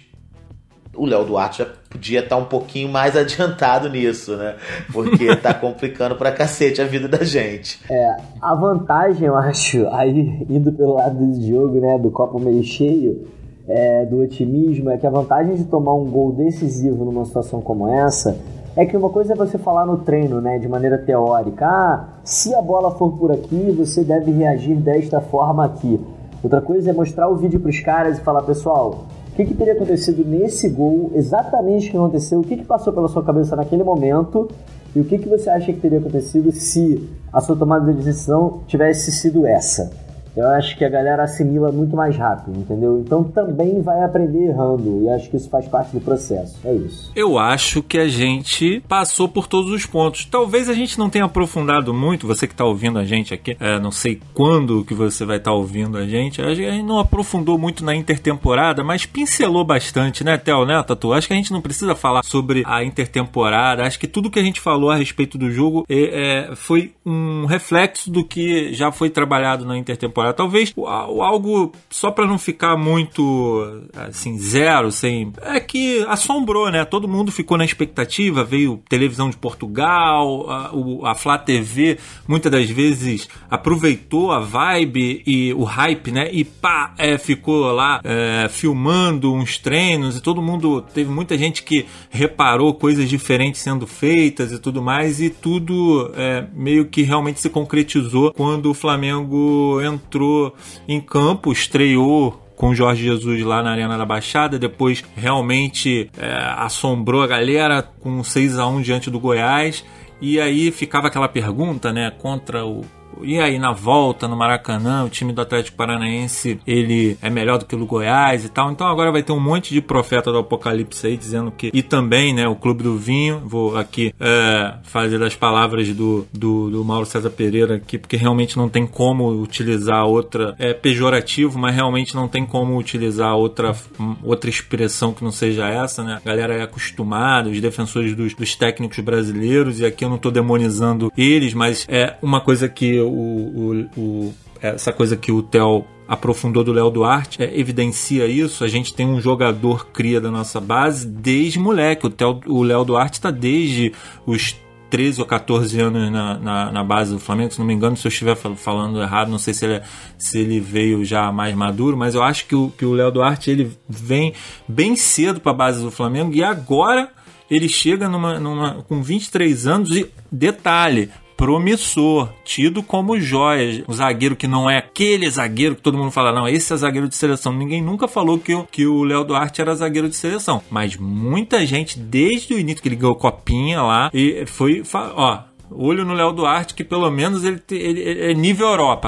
[0.94, 4.56] o Léo Duarte já podia estar tá um pouquinho mais adiantado nisso, né?
[4.92, 7.80] Porque tá complicando pra cacete a vida da gente.
[7.90, 12.64] É, a vantagem, eu acho, aí indo pelo lado do jogo, né, do copo meio
[12.64, 13.28] cheio,
[13.68, 17.88] é, do otimismo, é que a vantagem de tomar um gol decisivo numa situação como
[17.88, 18.38] essa
[18.76, 22.54] é que uma coisa é você falar no treino, né, de maneira teórica, ah, se
[22.56, 26.00] a bola for por aqui, você deve reagir desta forma aqui.
[26.42, 29.04] Outra coisa é mostrar o vídeo para os caras e falar, pessoal,
[29.46, 33.08] que, que teria acontecido nesse gol, exatamente o que aconteceu, o que, que passou pela
[33.08, 34.50] sua cabeça naquele momento?
[34.94, 38.62] E o que, que você acha que teria acontecido se a sua tomada de decisão
[38.68, 39.92] tivesse sido essa.
[40.36, 43.00] Eu acho que a galera assimila muito mais rápido, entendeu?
[43.00, 45.04] Então também vai aprender errando.
[45.04, 46.58] E acho que isso faz parte do processo.
[46.64, 47.12] É isso.
[47.16, 50.26] Eu acho que a gente passou por todos os pontos.
[50.26, 53.80] Talvez a gente não tenha aprofundado muito, você que está ouvindo a gente aqui, é,
[53.80, 57.58] não sei quando que você vai estar tá ouvindo a gente, a gente não aprofundou
[57.58, 61.14] muito na intertemporada, mas pincelou bastante, né, Theo, né, Tatu?
[61.14, 63.84] Acho que a gente não precisa falar sobre a intertemporada.
[63.84, 67.46] Acho que tudo que a gente falou a respeito do jogo é, é, foi um
[67.46, 70.34] reflexo do que já foi trabalhado na intertemporada temporada.
[70.34, 76.84] Talvez algo só para não ficar muito assim zero, sem é que assombrou, né?
[76.86, 78.44] Todo mundo ficou na expectativa.
[78.44, 81.98] Veio televisão de Portugal, a, o, a Flá TV
[82.28, 86.30] muitas das vezes aproveitou a vibe e o hype, né?
[86.32, 91.64] E pá, é, ficou lá é, filmando uns treinos e todo mundo teve muita gente
[91.64, 97.40] que reparou coisas diferentes sendo feitas e tudo mais e tudo é, meio que realmente
[97.40, 100.56] se concretizou quando o Flamengo entrou entrou
[100.88, 107.22] em campo, estreou com Jorge Jesus lá na Arena da Baixada, depois realmente é, assombrou
[107.22, 109.86] a galera com 6 a 1 diante do Goiás.
[110.20, 112.84] E aí ficava aquela pergunta, né, contra o
[113.22, 117.66] e aí na volta no Maracanã, o time do Atlético Paranaense ele é melhor do
[117.66, 118.72] que o do Goiás e tal.
[118.72, 122.34] Então agora vai ter um monte de profeta do Apocalipse aí dizendo que e também,
[122.34, 123.42] né, o Clube do Vinho.
[123.46, 128.58] Vou aqui é, fazer das palavras do, do, do, Mauro César Pereira aqui, porque realmente
[128.58, 133.76] não tem como utilizar outra é pejorativo, mas realmente não tem como utilizar outra
[134.24, 136.20] outra expressão que não seja essa, né?
[136.24, 140.32] A galera é acostumada, os defensores dos, dos técnicos brasileiros e aqui eu não estou
[140.32, 145.86] demonizando eles, mas é uma coisa que o, o, o essa coisa que o Theo
[146.08, 148.64] aprofundou do Léo Duarte é, evidencia isso.
[148.64, 152.08] A gente tem um jogador cria da nossa base desde moleque.
[152.48, 153.94] O Léo Duarte está desde
[154.26, 154.56] os
[154.90, 158.08] 13 ou 14 anos na, na, na, base do Flamengo, se não me engano, se
[158.08, 159.84] eu estiver falando errado, não sei se ele, é,
[160.18, 163.52] se ele veio já mais maduro, mas eu acho que o, que o Léo Duarte
[163.52, 164.34] ele vem
[164.68, 167.12] bem cedo para a base do Flamengo e agora
[167.50, 171.10] ele chega numa, numa, com 23 anos e detalhe,
[171.40, 173.86] promissor, tido como joia.
[173.88, 177.08] O zagueiro que não é aquele zagueiro que todo mundo fala, não, esse é zagueiro
[177.08, 177.54] de seleção.
[177.54, 180.62] Ninguém nunca falou que, que o Léo Duarte era zagueiro de seleção.
[180.70, 186.04] Mas muita gente, desde o início que ele ganhou copinha lá, e foi, ó, olho
[186.04, 189.08] no Léo Duarte, que pelo menos ele, ele, ele é nível Europa,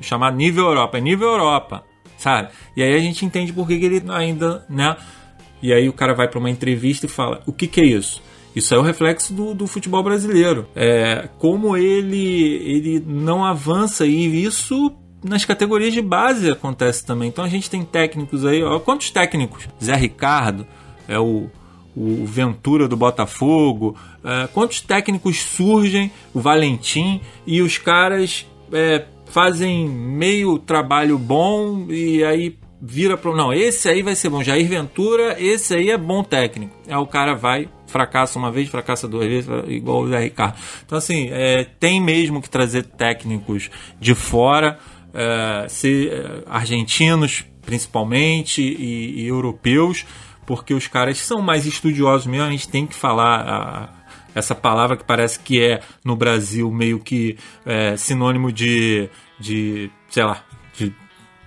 [0.00, 1.84] chamar nível Europa, é nível Europa,
[2.16, 2.48] sabe?
[2.74, 4.96] E aí a gente entende por que, que ele ainda, né?
[5.62, 8.22] E aí o cara vai para uma entrevista e fala: o que, que é isso?
[8.56, 10.66] Isso é o reflexo do, do futebol brasileiro.
[10.74, 17.28] É, como ele, ele não avança e isso nas categorias de base acontece também.
[17.28, 19.68] Então a gente tem técnicos aí, ó, quantos técnicos?
[19.82, 20.66] Zé Ricardo,
[21.06, 21.50] é o,
[21.94, 23.94] o Ventura do Botafogo,
[24.24, 32.24] é, quantos técnicos surgem, o Valentim, e os caras é, fazem meio trabalho bom e
[32.24, 36.22] aí vira para não, esse aí vai ser bom, Jair Ventura, esse aí é bom
[36.22, 36.76] técnico.
[36.86, 40.58] Aí o cara vai fracassa uma vez, fracassa duas vezes, igual o Zé Ricardo.
[40.84, 44.78] Então, assim, é, tem mesmo que trazer técnicos de fora,
[45.14, 50.06] é, se, é, argentinos principalmente e, e, europeus,
[50.46, 53.40] porque os caras são mais estudiosos mesmo, a gente tem que falar.
[53.40, 54.06] A,
[54.36, 59.08] essa palavra que parece que é no Brasil meio que é, sinônimo de,
[59.40, 60.44] de, sei lá,
[60.76, 60.94] de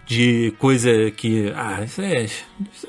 [0.10, 2.26] de coisa que ah, isso é,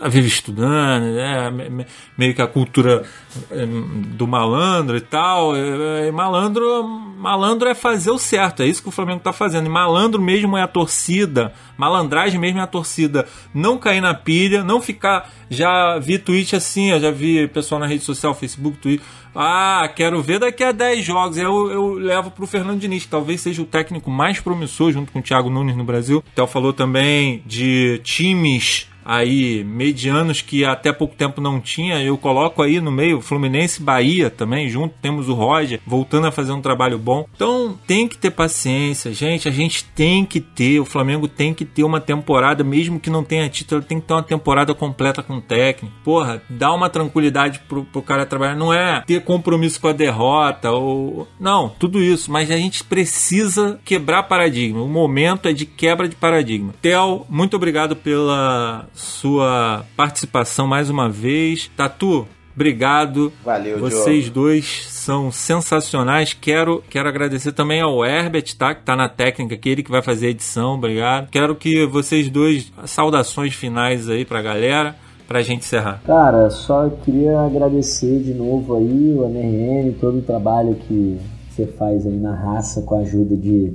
[0.09, 1.85] vive estudando, né?
[2.17, 3.05] meio que a cultura
[3.51, 5.55] eh, do malandro e tal.
[5.55, 9.67] E malandro, malandro é fazer o certo, é isso que o Flamengo está fazendo.
[9.67, 13.27] E malandro mesmo é a torcida, malandragem mesmo é a torcida.
[13.53, 15.31] Não cair na pilha, não ficar.
[15.51, 20.21] Já vi tweet assim, eu já vi pessoal na rede social, Facebook, Twitter ah, quero
[20.23, 21.39] ver daqui a 10 jogos.
[21.39, 25.21] Eu, eu levo pro Fernando Diniz, que talvez seja o técnico mais promissor junto com
[25.21, 26.19] o Thiago Nunes no Brasil.
[26.19, 32.01] O Theo falou também de times aí medianos que até pouco tempo não tinha.
[32.01, 36.53] Eu coloco aí no meio Fluminense Bahia também, junto temos o Roger voltando a fazer
[36.53, 37.27] um trabalho bom.
[37.35, 39.49] Então tem que ter paciência, gente.
[39.49, 43.25] A gente tem que ter, o Flamengo tem que ter uma temporada, mesmo que não
[43.25, 45.97] tenha título, tem que ter uma temporada completa com o técnico.
[46.05, 48.55] Porra, dá uma tranquilidade pro, pro cara trabalhar.
[48.55, 51.27] Não é ter compromisso com a derrota ou.
[51.41, 52.31] Não, tudo isso.
[52.31, 54.81] Mas a gente precisa quebrar paradigma.
[54.83, 56.73] O momento é de quebra de paradigma.
[56.81, 61.71] Tel, muito obrigado pela sua participação mais uma vez.
[61.77, 63.33] Tatu, obrigado.
[63.45, 64.41] Valeu, Vocês Diogo.
[64.41, 66.35] dois são sensacionais.
[66.35, 68.75] Quero, quero agradecer também ao Herbert, tá?
[68.75, 70.75] Que tá na técnica aqui, ele que vai fazer a edição.
[70.75, 71.29] Obrigado.
[71.31, 74.95] Quero que vocês dois, saudações finais aí pra galera
[75.27, 76.03] pra gente encerrar?
[76.05, 82.05] Cara, só queria agradecer de novo aí o MRN, todo o trabalho que você faz
[82.05, 83.73] aí na raça com a ajuda de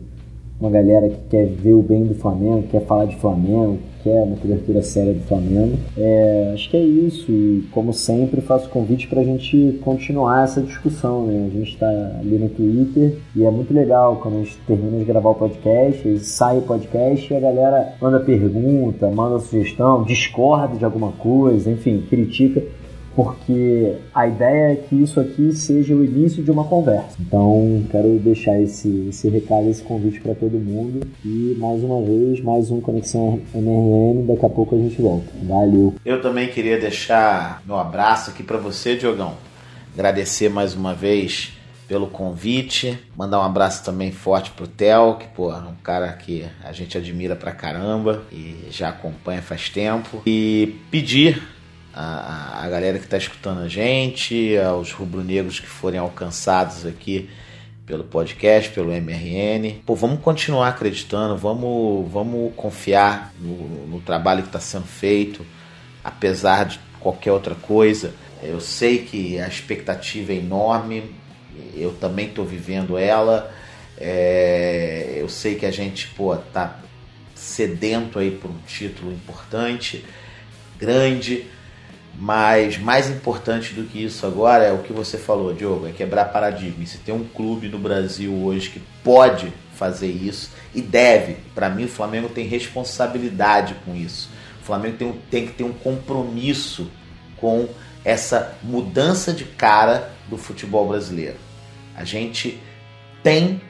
[0.59, 4.38] uma galera que quer ver o bem do Flamengo, quer falar de Flamengo, quer uma
[4.38, 5.80] cobertura séria do Flamengo.
[5.97, 7.32] É, acho que é isso.
[7.32, 11.26] E como sempre, faço convite para a gente continuar essa discussão.
[11.26, 11.47] Né?
[11.47, 11.89] A gente está
[12.20, 16.20] ali no Twitter e é muito legal quando a gente termina de gravar o podcast,
[16.20, 22.03] sai o podcast e a galera manda pergunta, manda sugestão, discorda de alguma coisa, enfim,
[22.08, 22.62] critica
[23.16, 27.16] porque a ideia é que isso aqui seja o início de uma conversa.
[27.20, 31.07] Então, quero deixar esse, esse recado, esse convite para todo mundo.
[31.24, 34.28] E mais uma vez, mais um Conexão MRN.
[34.28, 35.28] Daqui a pouco a gente volta.
[35.43, 35.95] Valeu.
[36.03, 39.34] Eu também queria deixar meu abraço aqui para você, Diogão.
[39.93, 41.53] Agradecer mais uma vez
[41.88, 42.99] pelo convite.
[43.16, 46.97] Mandar um abraço também forte pro Theo, que, pô, é um cara que a gente
[46.97, 50.22] admira pra caramba e já acompanha faz tempo.
[50.26, 51.41] E pedir
[51.97, 57.29] a, a galera que está escutando a gente, aos rubro-negros que forem alcançados aqui
[57.85, 59.81] pelo podcast, pelo MRN.
[59.85, 65.45] Pô, vamos continuar acreditando, vamos, vamos confiar no, no trabalho que está sendo feito,
[66.03, 68.13] apesar de qualquer outra coisa.
[68.43, 71.15] Eu sei que a expectativa é enorme,
[71.73, 73.53] eu também estou vivendo ela.
[73.97, 76.77] É, eu sei que a gente pô, tá
[77.33, 80.03] sedento aí por um título importante,
[80.77, 81.55] grande.
[82.18, 86.26] Mas mais importante do que isso agora é o que você falou, Diogo, é quebrar
[86.26, 86.84] paradigma.
[86.84, 91.70] E se tem um clube no Brasil hoje que pode fazer isso e deve, para
[91.70, 94.30] mim o Flamengo tem responsabilidade com isso.
[94.61, 96.89] O Flamengo tem, tem que ter um compromisso
[97.38, 97.68] com
[98.03, 101.38] essa mudança de cara do futebol brasileiro.
[101.95, 102.59] A gente
[103.22, 103.61] tem,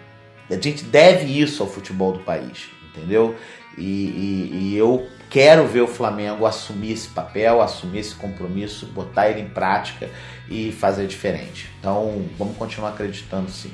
[0.49, 3.35] a gente deve isso ao futebol do país, entendeu?
[3.77, 9.29] E, e, e eu quero ver o Flamengo assumir esse papel, assumir esse compromisso, botar
[9.29, 10.09] ele em prática
[10.49, 11.69] e fazer diferente.
[11.79, 13.71] Então vamos continuar acreditando sim.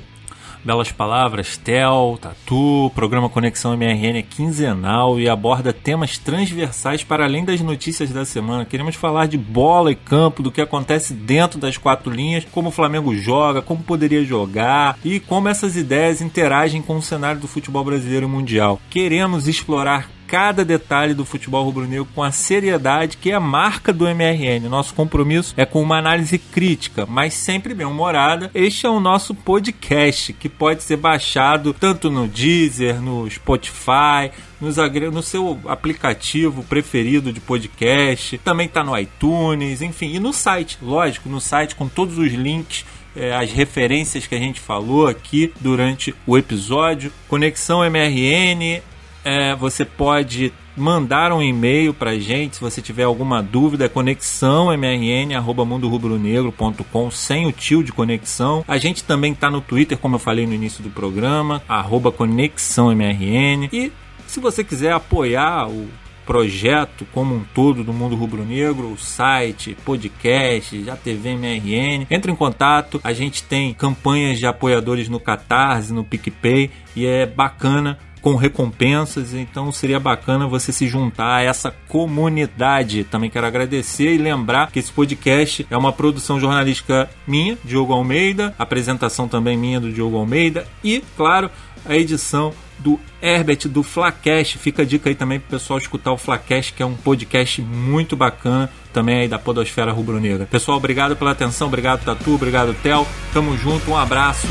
[0.64, 7.44] Belas palavras, Tel, Tatu, programa Conexão MRN é quinzenal e aborda temas transversais para além
[7.44, 8.64] das notícias da semana.
[8.64, 12.72] Queremos falar de bola e campo, do que acontece dentro das quatro linhas, como o
[12.72, 17.82] Flamengo joga, como poderia jogar e como essas ideias interagem com o cenário do futebol
[17.82, 18.80] brasileiro e mundial.
[18.88, 24.08] Queremos explorar cada detalhe do futebol rubro-negro com a seriedade que é a marca do
[24.08, 24.66] MRN.
[24.66, 28.50] Nosso compromisso é com uma análise crítica, mas sempre bem-humorada.
[28.54, 35.22] Este é o nosso podcast, que pode ser baixado tanto no Deezer, no Spotify, no
[35.22, 41.42] seu aplicativo preferido de podcast, também está no iTunes, enfim, e no site, lógico, no
[41.42, 46.38] site com todos os links é, as referências que a gente falou aqui durante o
[46.38, 47.12] episódio.
[47.28, 48.80] Conexão MRN
[49.24, 55.34] é, você pode mandar um e-mail para gente se você tiver alguma dúvida, conexão mrn
[55.34, 58.64] arroba mundorubronegro.com sem o tio de conexão.
[58.66, 62.90] A gente também está no Twitter, como eu falei no início do programa, arroba conexão
[62.90, 63.68] mrn.
[63.72, 63.92] E
[64.26, 65.88] se você quiser apoiar o
[66.24, 72.06] projeto como um todo do Mundo Rubro Negro, o site, podcast, a TV MRN.
[72.10, 77.26] Entre em contato, a gente tem campanhas de apoiadores no Catarse, no PicPay e é
[77.26, 83.04] bacana com recompensas, então seria bacana você se juntar a essa comunidade.
[83.04, 88.54] Também quero agradecer e lembrar que esse podcast é uma produção jornalística minha, Diogo Almeida,
[88.56, 91.50] apresentação também minha do Diogo Almeida e, claro,
[91.84, 94.56] a edição do Herbert do Flacast.
[94.56, 98.16] Fica a dica aí também pro pessoal escutar o Flacast, que é um podcast muito
[98.16, 100.46] bacana também aí da Podosfera Rubro-Negra.
[100.46, 103.06] Pessoal, obrigado pela atenção, obrigado Tatu, obrigado Tel.
[103.32, 104.46] Tamo junto, um abraço.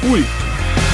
[0.00, 0.85] Fui!